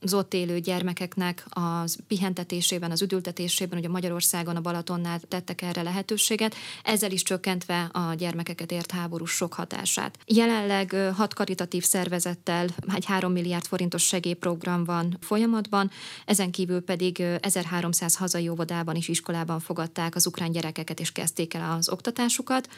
az 0.00 0.14
ott 0.14 0.34
élő 0.34 0.58
gyermekeknek 0.58 1.44
az 1.50 1.98
pihentet 2.06 2.46
üdültetésében, 2.48 2.90
az 2.90 3.02
üdültetésében, 3.02 3.78
ugye 3.78 3.88
Magyarországon 3.88 4.56
a 4.56 4.60
Balatonnál 4.60 5.20
tettek 5.28 5.62
erre 5.62 5.82
lehetőséget, 5.82 6.54
ezzel 6.84 7.10
is 7.10 7.22
csökkentve 7.22 7.90
a 7.92 8.14
gyermekeket 8.14 8.72
ért 8.72 8.90
háborús 8.90 9.30
sok 9.30 9.52
hatását. 9.52 10.18
Jelenleg 10.26 10.96
hat 11.16 11.34
karitatív 11.34 11.84
szervezettel 11.84 12.68
egy 12.94 13.04
3 13.04 13.32
milliárd 13.32 13.64
forintos 13.64 14.02
segélyprogram 14.02 14.84
van 14.84 15.16
folyamatban, 15.20 15.90
ezen 16.24 16.50
kívül 16.50 16.80
pedig 16.80 17.20
1300 17.40 18.16
hazai 18.16 18.48
óvodában 18.48 18.96
és 18.96 19.08
iskolában 19.08 19.60
fogadták 19.60 20.14
az 20.14 20.26
ukrán 20.26 20.50
gyerekeket 20.50 21.00
és 21.00 21.12
kezdték 21.12 21.54
el 21.54 21.76
az 21.76 21.88
oktatásukat 21.88 22.68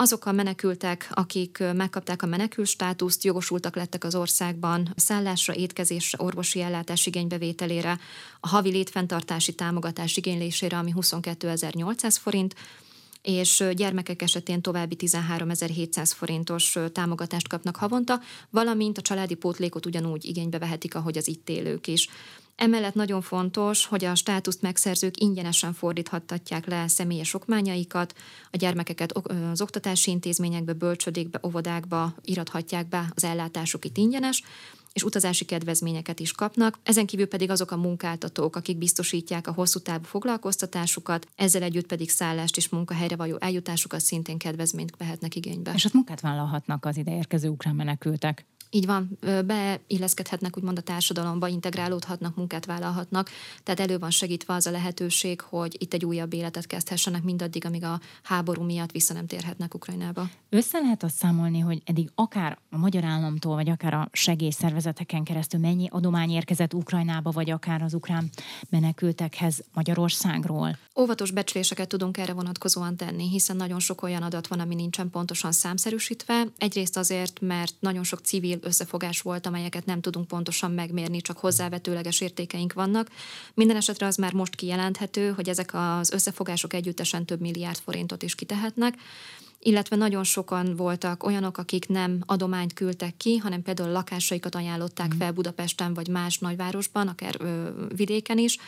azok 0.00 0.26
a 0.26 0.32
menekültek, 0.32 1.08
akik 1.12 1.62
megkapták 1.72 2.22
a 2.22 2.26
menekül 2.26 2.64
státuszt, 2.64 3.24
jogosultak 3.24 3.76
lettek 3.76 4.04
az 4.04 4.14
országban 4.14 4.92
szállásra, 4.96 5.54
étkezésre, 5.54 6.22
orvosi 6.22 6.60
ellátás 6.60 7.06
igénybevételére, 7.06 7.98
a 8.40 8.48
havi 8.48 8.70
létfenntartási 8.70 9.54
támogatás 9.54 10.16
igénylésére, 10.16 10.76
ami 10.76 10.92
22.800 10.96 12.16
forint, 12.20 12.54
és 13.28 13.64
gyermekek 13.74 14.22
esetén 14.22 14.62
további 14.62 14.96
13.700 14.98 16.10
forintos 16.14 16.76
támogatást 16.92 17.48
kapnak 17.48 17.76
havonta, 17.76 18.20
valamint 18.50 18.98
a 18.98 19.02
családi 19.02 19.34
pótlékot 19.34 19.86
ugyanúgy 19.86 20.24
igénybe 20.24 20.58
vehetik, 20.58 20.94
ahogy 20.94 21.16
az 21.16 21.28
itt 21.28 21.48
élők 21.48 21.86
is. 21.86 22.08
Emellett 22.56 22.94
nagyon 22.94 23.20
fontos, 23.20 23.86
hogy 23.86 24.04
a 24.04 24.14
státuszt 24.14 24.62
megszerzők 24.62 25.20
ingyenesen 25.20 25.72
fordíthattatják 25.72 26.66
le 26.66 26.88
személyes 26.88 27.34
okmányaikat, 27.34 28.14
a 28.50 28.56
gyermekeket 28.56 29.12
az 29.52 29.60
oktatási 29.60 30.10
intézményekbe, 30.10 30.72
bölcsödékbe, 30.72 31.40
óvodákba 31.46 32.14
irathatják 32.22 32.88
be, 32.88 33.12
az 33.14 33.24
ellátásuk 33.24 33.84
itt 33.84 33.96
ingyenes, 33.96 34.42
és 34.92 35.02
utazási 35.02 35.44
kedvezményeket 35.44 36.20
is 36.20 36.32
kapnak. 36.32 36.78
Ezen 36.82 37.06
kívül 37.06 37.26
pedig 37.26 37.50
azok 37.50 37.70
a 37.70 37.76
munkáltatók, 37.76 38.56
akik 38.56 38.78
biztosítják 38.78 39.46
a 39.46 39.52
hosszú 39.52 39.78
távú 39.78 40.04
foglalkoztatásukat, 40.04 41.26
ezzel 41.36 41.62
együtt 41.62 41.86
pedig 41.86 42.10
szállást 42.10 42.56
és 42.56 42.68
munkahelyre 42.68 43.16
való 43.16 43.36
eljutásukat 43.40 44.00
szintén 44.00 44.38
kedvezményt 44.38 44.96
vehetnek 44.96 45.34
igénybe. 45.34 45.72
És 45.74 45.84
ott 45.84 45.92
munkát 45.92 46.20
vállalhatnak 46.20 46.84
az 46.84 46.96
ide 46.96 47.16
érkező 47.16 47.48
ukrán 47.48 47.74
menekültek. 47.74 48.46
Így 48.70 48.86
van, 48.86 49.18
beilleszkedhetnek 49.46 50.56
úgymond 50.56 50.78
a 50.78 50.80
társadalomba, 50.80 51.48
integrálódhatnak, 51.48 52.36
munkát 52.36 52.66
vállalhatnak, 52.66 53.30
tehát 53.62 53.80
elő 53.80 53.98
van 53.98 54.10
segítve 54.10 54.54
az 54.54 54.66
a 54.66 54.70
lehetőség, 54.70 55.40
hogy 55.40 55.76
itt 55.78 55.94
egy 55.94 56.04
újabb 56.04 56.32
életet 56.32 56.66
kezdhessenek 56.66 57.22
mindaddig, 57.22 57.64
amíg 57.64 57.84
a 57.84 58.00
háború 58.22 58.62
miatt 58.62 58.90
vissza 58.90 59.14
nem 59.14 59.26
térhetnek 59.26 59.74
Ukrajnába. 59.74 60.28
Össze 60.48 60.78
lehet 60.78 61.02
azt 61.02 61.16
számolni, 61.16 61.58
hogy 61.58 61.82
eddig 61.84 62.10
akár 62.14 62.58
a 62.70 62.76
magyar 62.78 63.04
államtól, 63.04 63.54
vagy 63.54 63.68
akár 63.68 63.94
a 63.94 64.08
segélyszervezeteken 64.12 65.24
keresztül 65.24 65.60
mennyi 65.60 65.88
adomány 65.90 66.30
érkezett 66.30 66.74
Ukrajnába, 66.74 67.30
vagy 67.30 67.50
akár 67.50 67.82
az 67.82 67.94
ukrán 67.94 68.30
menekültekhez 68.70 69.64
Magyarországról? 69.74 70.78
Óvatos 71.00 71.30
becsléseket 71.30 71.88
tudunk 71.88 72.18
erre 72.18 72.32
vonatkozóan 72.32 72.96
tenni, 72.96 73.28
hiszen 73.28 73.56
nagyon 73.56 73.78
sok 73.78 74.02
olyan 74.02 74.22
adat 74.22 74.46
van, 74.46 74.60
ami 74.60 74.74
nincsen 74.74 75.10
pontosan 75.10 75.52
számszerűsítve. 75.52 76.46
Egyrészt 76.58 76.96
azért, 76.96 77.40
mert 77.40 77.74
nagyon 77.80 78.04
sok 78.04 78.20
civil 78.20 78.57
összefogás 78.64 79.20
volt, 79.20 79.46
amelyeket 79.46 79.84
nem 79.84 80.00
tudunk 80.00 80.26
pontosan 80.26 80.70
megmérni, 80.70 81.20
csak 81.20 81.38
hozzávetőleges 81.38 82.20
értékeink 82.20 82.72
vannak. 82.72 83.08
Minden 83.54 83.76
esetre 83.76 84.06
az 84.06 84.16
már 84.16 84.32
most 84.32 84.54
kijelenthető, 84.54 85.30
hogy 85.30 85.48
ezek 85.48 85.70
az 85.74 86.10
összefogások 86.10 86.72
együttesen 86.72 87.24
több 87.24 87.40
milliárd 87.40 87.78
forintot 87.78 88.22
is 88.22 88.34
kitehetnek 88.34 88.94
illetve 89.58 89.96
nagyon 89.96 90.24
sokan 90.24 90.76
voltak 90.76 91.24
olyanok, 91.24 91.58
akik 91.58 91.88
nem 91.88 92.22
adományt 92.26 92.72
küldtek 92.72 93.16
ki, 93.16 93.36
hanem 93.36 93.62
például 93.62 93.90
lakásaikat 93.90 94.54
ajánlották 94.54 95.14
mm. 95.14 95.18
fel 95.18 95.32
Budapesten 95.32 95.94
vagy 95.94 96.08
más 96.08 96.38
nagyvárosban, 96.38 97.08
akár 97.08 97.36
ö, 97.38 97.68
vidéken 97.96 98.38
is, 98.38 98.58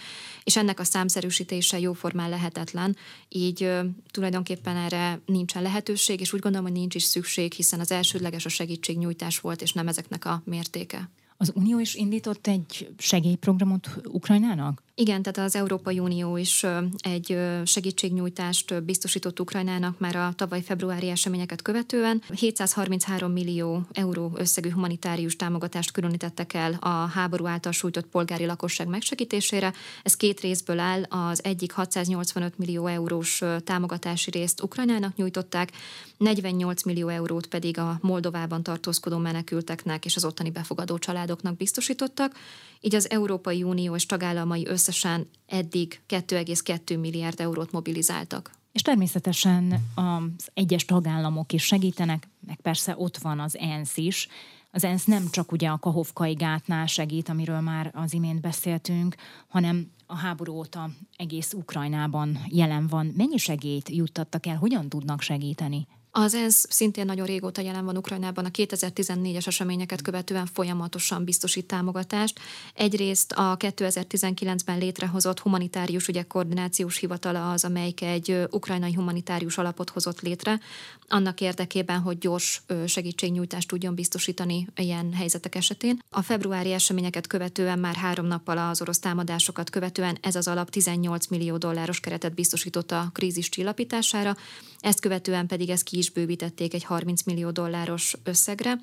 és 0.44 0.56
ennek 0.56 0.80
a 0.80 0.84
számszerűsítése 0.84 1.80
jóformán 1.80 2.30
lehetetlen, 2.30 2.96
így 3.28 3.62
ö, 3.62 3.80
tulajdonképpen 4.10 4.76
erre 4.76 5.20
nincsen 5.26 5.62
lehetőség, 5.62 6.20
és 6.20 6.32
úgy 6.32 6.40
gondolom, 6.40 6.66
hogy 6.66 6.76
nincs 6.76 6.94
is 6.94 7.02
szükség, 7.02 7.52
hiszen 7.52 7.80
az 7.80 7.90
elsődleges 7.92 8.44
a 8.44 8.48
segítségnyújtás 8.48 9.40
volt, 9.40 9.62
és 9.62 9.72
nem 9.72 9.88
ezeknek 9.88 10.24
a 10.24 10.42
mértéke. 10.44 11.10
Az 11.36 11.52
Unió 11.54 11.78
is 11.78 11.94
indított 11.94 12.46
egy 12.46 12.94
segélyprogramot 12.98 13.88
Ukrajnának? 14.04 14.82
Igen, 15.00 15.22
tehát 15.22 15.48
az 15.48 15.56
Európai 15.56 15.98
Unió 15.98 16.36
is 16.36 16.66
egy 16.98 17.38
segítségnyújtást 17.64 18.82
biztosított 18.82 19.40
Ukrajnának 19.40 19.98
már 19.98 20.16
a 20.16 20.32
tavaly 20.36 20.62
februári 20.62 21.08
eseményeket 21.08 21.62
követően. 21.62 22.22
733 22.34 23.32
millió 23.32 23.82
euró 23.92 24.32
összegű 24.34 24.70
humanitárius 24.70 25.36
támogatást 25.36 25.90
különítettek 25.90 26.54
el 26.54 26.72
a 26.80 26.88
háború 26.88 27.46
által 27.46 27.72
sújtott 27.72 28.06
polgári 28.06 28.46
lakosság 28.46 28.88
megsegítésére. 28.88 29.72
Ez 30.02 30.16
két 30.16 30.40
részből 30.40 30.78
áll, 30.78 31.02
az 31.02 31.44
egyik 31.44 31.72
685 31.72 32.58
millió 32.58 32.86
eurós 32.86 33.42
támogatási 33.64 34.30
részt 34.30 34.62
Ukrajnának 34.62 35.16
nyújtották, 35.16 35.72
48 36.16 36.82
millió 36.82 37.08
eurót 37.08 37.46
pedig 37.46 37.78
a 37.78 37.98
Moldovában 38.02 38.62
tartózkodó 38.62 39.18
menekülteknek 39.18 40.04
és 40.04 40.16
az 40.16 40.24
ottani 40.24 40.50
befogadó 40.50 40.98
családoknak 40.98 41.56
biztosítottak, 41.56 42.34
így 42.80 42.94
az 42.94 43.10
Európai 43.10 43.62
Unió 43.62 43.94
és 43.94 44.06
tagállamai 44.06 44.66
összesen 44.90 45.28
eddig 45.46 46.00
2,2 46.08 47.00
milliárd 47.00 47.40
eurót 47.40 47.72
mobilizáltak. 47.72 48.50
És 48.72 48.82
természetesen 48.82 49.90
az 49.94 50.48
egyes 50.54 50.84
tagállamok 50.84 51.52
is 51.52 51.64
segítenek, 51.64 52.28
meg 52.46 52.60
persze 52.60 52.94
ott 52.96 53.18
van 53.18 53.40
az 53.40 53.58
ENSZ 53.58 53.96
is. 53.96 54.28
Az 54.70 54.84
ENSZ 54.84 55.04
nem 55.04 55.28
csak 55.30 55.52
ugye 55.52 55.68
a 55.68 55.78
Kahovkai 55.78 56.32
gátnál 56.32 56.86
segít, 56.86 57.28
amiről 57.28 57.60
már 57.60 57.90
az 57.94 58.12
imént 58.12 58.40
beszéltünk, 58.40 59.14
hanem 59.48 59.90
a 60.06 60.16
háború 60.16 60.52
óta 60.54 60.90
egész 61.16 61.52
Ukrajnában 61.52 62.38
jelen 62.48 62.86
van. 62.86 63.12
Mennyi 63.16 63.36
segélyt 63.36 63.88
juttattak 63.88 64.46
el, 64.46 64.56
hogyan 64.56 64.88
tudnak 64.88 65.20
segíteni? 65.20 65.86
Az 66.12 66.34
ENSZ 66.34 66.66
szintén 66.68 67.04
nagyon 67.04 67.26
régóta 67.26 67.60
jelen 67.60 67.84
van 67.84 67.96
Ukrajnában, 67.96 68.44
a 68.44 68.48
2014-es 68.48 69.46
eseményeket 69.46 70.02
követően 70.02 70.46
folyamatosan 70.46 71.24
biztosít 71.24 71.66
támogatást. 71.66 72.40
Egyrészt 72.74 73.32
a 73.32 73.56
2019-ben 73.56 74.78
létrehozott 74.78 75.40
humanitárius 75.40 76.08
ügyek 76.08 76.26
koordinációs 76.26 76.96
hivatala 76.96 77.50
az, 77.50 77.64
amelyik 77.64 78.02
egy 78.02 78.46
ukrajnai 78.50 78.94
humanitárius 78.94 79.58
alapot 79.58 79.90
hozott 79.90 80.20
létre, 80.20 80.60
annak 81.08 81.40
érdekében, 81.40 82.00
hogy 82.00 82.18
gyors 82.18 82.62
segítségnyújtást 82.86 83.68
tudjon 83.68 83.94
biztosítani 83.94 84.66
ilyen 84.76 85.12
helyzetek 85.12 85.54
esetén. 85.54 85.98
A 86.10 86.22
februári 86.22 86.72
eseményeket 86.72 87.26
követően 87.26 87.78
már 87.78 87.94
három 87.94 88.26
nappal 88.26 88.58
az 88.58 88.80
orosz 88.80 88.98
támadásokat 88.98 89.70
követően 89.70 90.18
ez 90.20 90.34
az 90.34 90.48
alap 90.48 90.70
18 90.70 91.26
millió 91.26 91.56
dolláros 91.56 92.00
keretet 92.00 92.34
biztosított 92.34 92.90
a 92.90 93.10
krízis 93.12 93.48
csillapítására, 93.48 94.36
ezt 94.80 95.00
követően 95.00 95.46
pedig 95.46 95.70
ez 95.70 95.82
ki 95.82 95.98
is 96.00 96.10
bővítették 96.10 96.74
egy 96.74 96.84
30 96.84 97.22
millió 97.22 97.50
dolláros 97.50 98.14
összegre. 98.24 98.78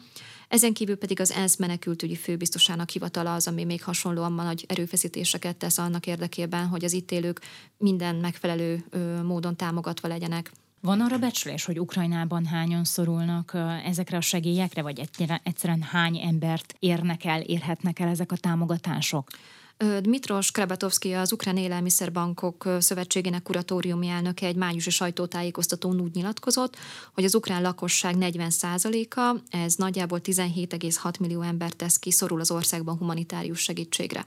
Ezen 0.48 0.74
kívül 0.74 0.98
pedig 0.98 1.20
az 1.20 1.32
ENSZ 1.32 1.58
menekültügyi 1.58 2.16
főbiztosának 2.16 2.90
hivatala 2.90 3.34
az, 3.34 3.48
ami 3.48 3.64
még 3.64 3.84
hasonlóan 3.84 4.34
nagy 4.34 4.66
erőfeszítéseket 4.68 5.56
tesz 5.56 5.78
annak 5.78 6.08
érdekében, 6.08 6.68
hogy 6.68 6.84
az 6.84 6.94
itt 6.94 7.12
élők 7.12 7.42
minden 7.78 8.16
megfelelő 8.16 8.86
módon 9.24 9.56
támogatva 9.56 10.08
legyenek. 10.08 10.52
Van 10.82 11.02
arra 11.02 11.18
becslés, 11.18 11.66
hogy 11.66 11.80
Ukrajnában 11.80 12.46
hányan 12.46 12.84
szorulnak 12.84 13.52
ezekre 13.86 14.18
a 14.18 14.22
segélyekre, 14.22 14.82
vagy 14.82 15.10
egyszerűen 15.44 15.82
hány 15.82 16.18
embert 16.18 16.76
érnek 16.80 17.26
el, 17.26 17.42
érhetnek 17.42 18.00
el 18.00 18.08
ezek 18.08 18.32
a 18.32 18.36
támogatások? 18.38 19.30
Dmitros 19.78 20.52
Krebatovski, 20.52 21.14
az 21.14 21.32
Ukrán 21.32 21.58
Élelmiszerbankok 21.58 22.68
Szövetségének 22.80 23.44
kuratóriumi 23.44 24.08
elnöke 24.08 24.48
egy 24.48 24.56
májusi 24.56 24.90
sajtótájékoztatón 24.90 26.02
úgy 26.02 26.16
nyilatkozott, 26.16 26.76
hogy 27.14 27.24
az 27.24 27.36
ukrán 27.36 27.62
lakosság 27.62 28.16
40%-a, 28.20 29.36
ez 29.50 29.76
nagyjából 29.76 30.20
17,6 30.24 31.20
millió 31.20 31.42
ember 31.42 31.72
tesz 31.72 32.00
ki, 32.00 32.12
szorul 32.12 32.40
az 32.40 32.52
országban 32.52 32.98
humanitárius 32.98 33.60
segítségre. 33.60 34.26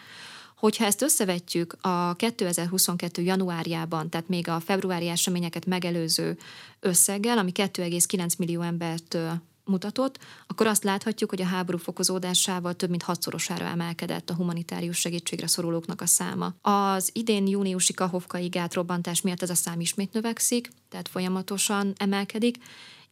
Hogyha 0.56 0.84
ezt 0.84 1.02
összevetjük 1.02 1.76
a 1.80 2.14
2022. 2.14 3.22
januárjában, 3.22 4.08
tehát 4.08 4.28
még 4.28 4.48
a 4.48 4.60
februári 4.60 5.08
eseményeket 5.08 5.66
megelőző 5.66 6.38
összeggel, 6.80 7.38
ami 7.38 7.52
2,9 7.54 8.38
millió 8.38 8.60
embert 8.60 9.18
mutatott, 9.70 10.18
akkor 10.46 10.66
azt 10.66 10.84
láthatjuk, 10.84 11.30
hogy 11.30 11.42
a 11.42 11.46
háború 11.46 11.78
fokozódásával 11.78 12.74
több 12.74 12.90
mint 12.90 13.02
hatszorosára 13.02 13.64
emelkedett 13.64 14.30
a 14.30 14.34
humanitárius 14.34 14.98
segítségre 14.98 15.46
szorulóknak 15.46 16.00
a 16.00 16.06
száma. 16.06 16.54
Az 16.60 17.10
idén 17.12 17.46
júniusi 17.46 17.92
kahovkai 17.92 18.46
gátrobbantás 18.48 19.20
miatt 19.20 19.42
ez 19.42 19.50
a 19.50 19.54
szám 19.54 19.80
ismét 19.80 20.12
növekszik, 20.12 20.70
tehát 20.88 21.08
folyamatosan 21.08 21.92
emelkedik, 21.96 22.56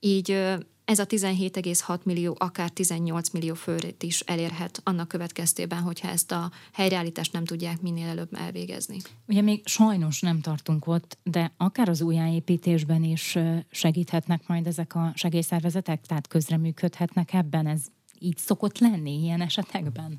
így 0.00 0.56
ez 0.88 0.98
a 0.98 1.06
17,6 1.06 2.02
millió, 2.02 2.36
akár 2.38 2.70
18 2.70 3.30
millió 3.30 3.54
főt 3.54 4.02
is 4.02 4.20
elérhet 4.20 4.80
annak 4.84 5.08
következtében, 5.08 5.80
hogyha 5.80 6.08
ezt 6.08 6.32
a 6.32 6.50
helyreállítást 6.72 7.32
nem 7.32 7.44
tudják 7.44 7.80
minél 7.80 8.06
előbb 8.08 8.34
elvégezni. 8.34 8.96
Ugye 9.26 9.40
még 9.40 9.66
sajnos 9.66 10.20
nem 10.20 10.40
tartunk 10.40 10.86
ott, 10.86 11.18
de 11.22 11.52
akár 11.56 11.88
az 11.88 12.00
újjáépítésben 12.00 13.04
is 13.04 13.38
segíthetnek 13.70 14.46
majd 14.46 14.66
ezek 14.66 14.94
a 14.94 15.12
segélyszervezetek, 15.14 16.06
tehát 16.06 16.26
közreműködhetnek 16.26 17.32
ebben, 17.32 17.66
ez 17.66 17.80
így 18.18 18.36
szokott 18.36 18.78
lenni 18.78 19.22
ilyen 19.22 19.40
esetekben? 19.40 20.18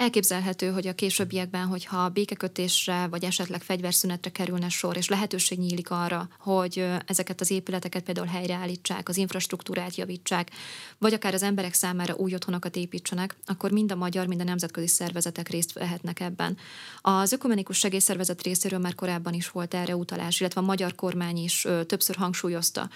Elképzelhető, 0.00 0.70
hogy 0.70 0.86
a 0.86 0.94
későbbiekben, 0.94 1.66
hogyha 1.66 2.08
békekötésre 2.08 3.06
vagy 3.06 3.24
esetleg 3.24 3.62
fegyverszünetre 3.62 4.30
kerülne 4.30 4.68
sor, 4.68 4.96
és 4.96 5.08
lehetőség 5.08 5.58
nyílik 5.58 5.90
arra, 5.90 6.28
hogy 6.38 6.86
ezeket 7.06 7.40
az 7.40 7.50
épületeket 7.50 8.02
például 8.02 8.26
helyreállítsák, 8.26 9.08
az 9.08 9.16
infrastruktúrát 9.16 9.94
javítsák, 9.94 10.50
vagy 10.98 11.12
akár 11.12 11.34
az 11.34 11.42
emberek 11.42 11.74
számára 11.74 12.14
új 12.14 12.34
otthonokat 12.34 12.76
építsenek, 12.76 13.36
akkor 13.46 13.70
mind 13.70 13.92
a 13.92 13.96
magyar, 13.96 14.26
mind 14.26 14.40
a 14.40 14.44
nemzetközi 14.44 14.86
szervezetek 14.86 15.48
részt 15.48 15.72
vehetnek 15.72 16.20
ebben. 16.20 16.56
Az 17.00 17.32
ökumenikus 17.32 17.78
segélyszervezet 17.78 18.42
részéről 18.42 18.78
már 18.78 18.94
korábban 18.94 19.32
is 19.32 19.48
volt 19.48 19.74
erre 19.74 19.96
utalás, 19.96 20.40
illetve 20.40 20.60
a 20.60 20.64
magyar 20.64 20.94
kormány 20.94 21.36
is 21.36 21.66
többször 21.86 22.16
hangsúlyozta, 22.16 22.88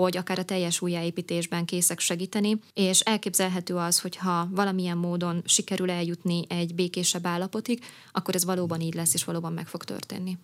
hogy 0.00 0.16
akár 0.16 0.38
a 0.38 0.44
teljes 0.44 0.80
újjáépítésben 0.80 1.64
készek 1.64 2.00
segíteni, 2.00 2.58
és 2.72 3.00
elképzelhető 3.00 3.74
az, 3.74 4.00
hogy 4.00 4.16
ha 4.16 4.48
valamilyen 4.50 4.96
módon 4.96 5.42
sikerül 5.44 5.90
eljutni 5.90 6.44
egy 6.48 6.74
békésebb 6.74 7.26
állapotig, 7.26 7.82
akkor 8.12 8.34
ez 8.34 8.44
valóban 8.44 8.80
így 8.80 8.94
lesz, 8.94 9.14
és 9.14 9.24
valóban 9.24 9.52
meg 9.52 9.66
fog 9.66 9.84
történni. 9.84 10.38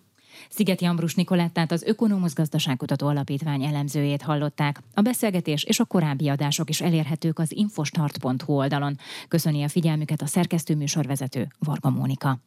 Szigeti 0.49 0.85
Ambrus 0.85 1.15
Nikolettát 1.15 1.71
az 1.71 1.83
Ökonomusz 1.83 2.33
Gazdaságkutató 2.33 3.07
Alapítvány 3.07 3.63
elemzőjét 3.63 4.21
hallották. 4.21 4.81
A 4.93 5.01
beszélgetés 5.01 5.63
és 5.63 5.79
a 5.79 5.85
korábbi 5.85 6.29
adások 6.29 6.69
is 6.69 6.81
elérhetők 6.81 7.39
az 7.39 7.51
infostart.hu 7.51 8.53
oldalon. 8.53 8.97
Köszöni 9.27 9.63
a 9.63 9.67
figyelmüket 9.67 10.21
a 10.21 10.25
szerkesztő 10.25 10.75
műsorvezető 10.75 11.47
Varga 11.59 11.89
Mónika. 11.89 12.39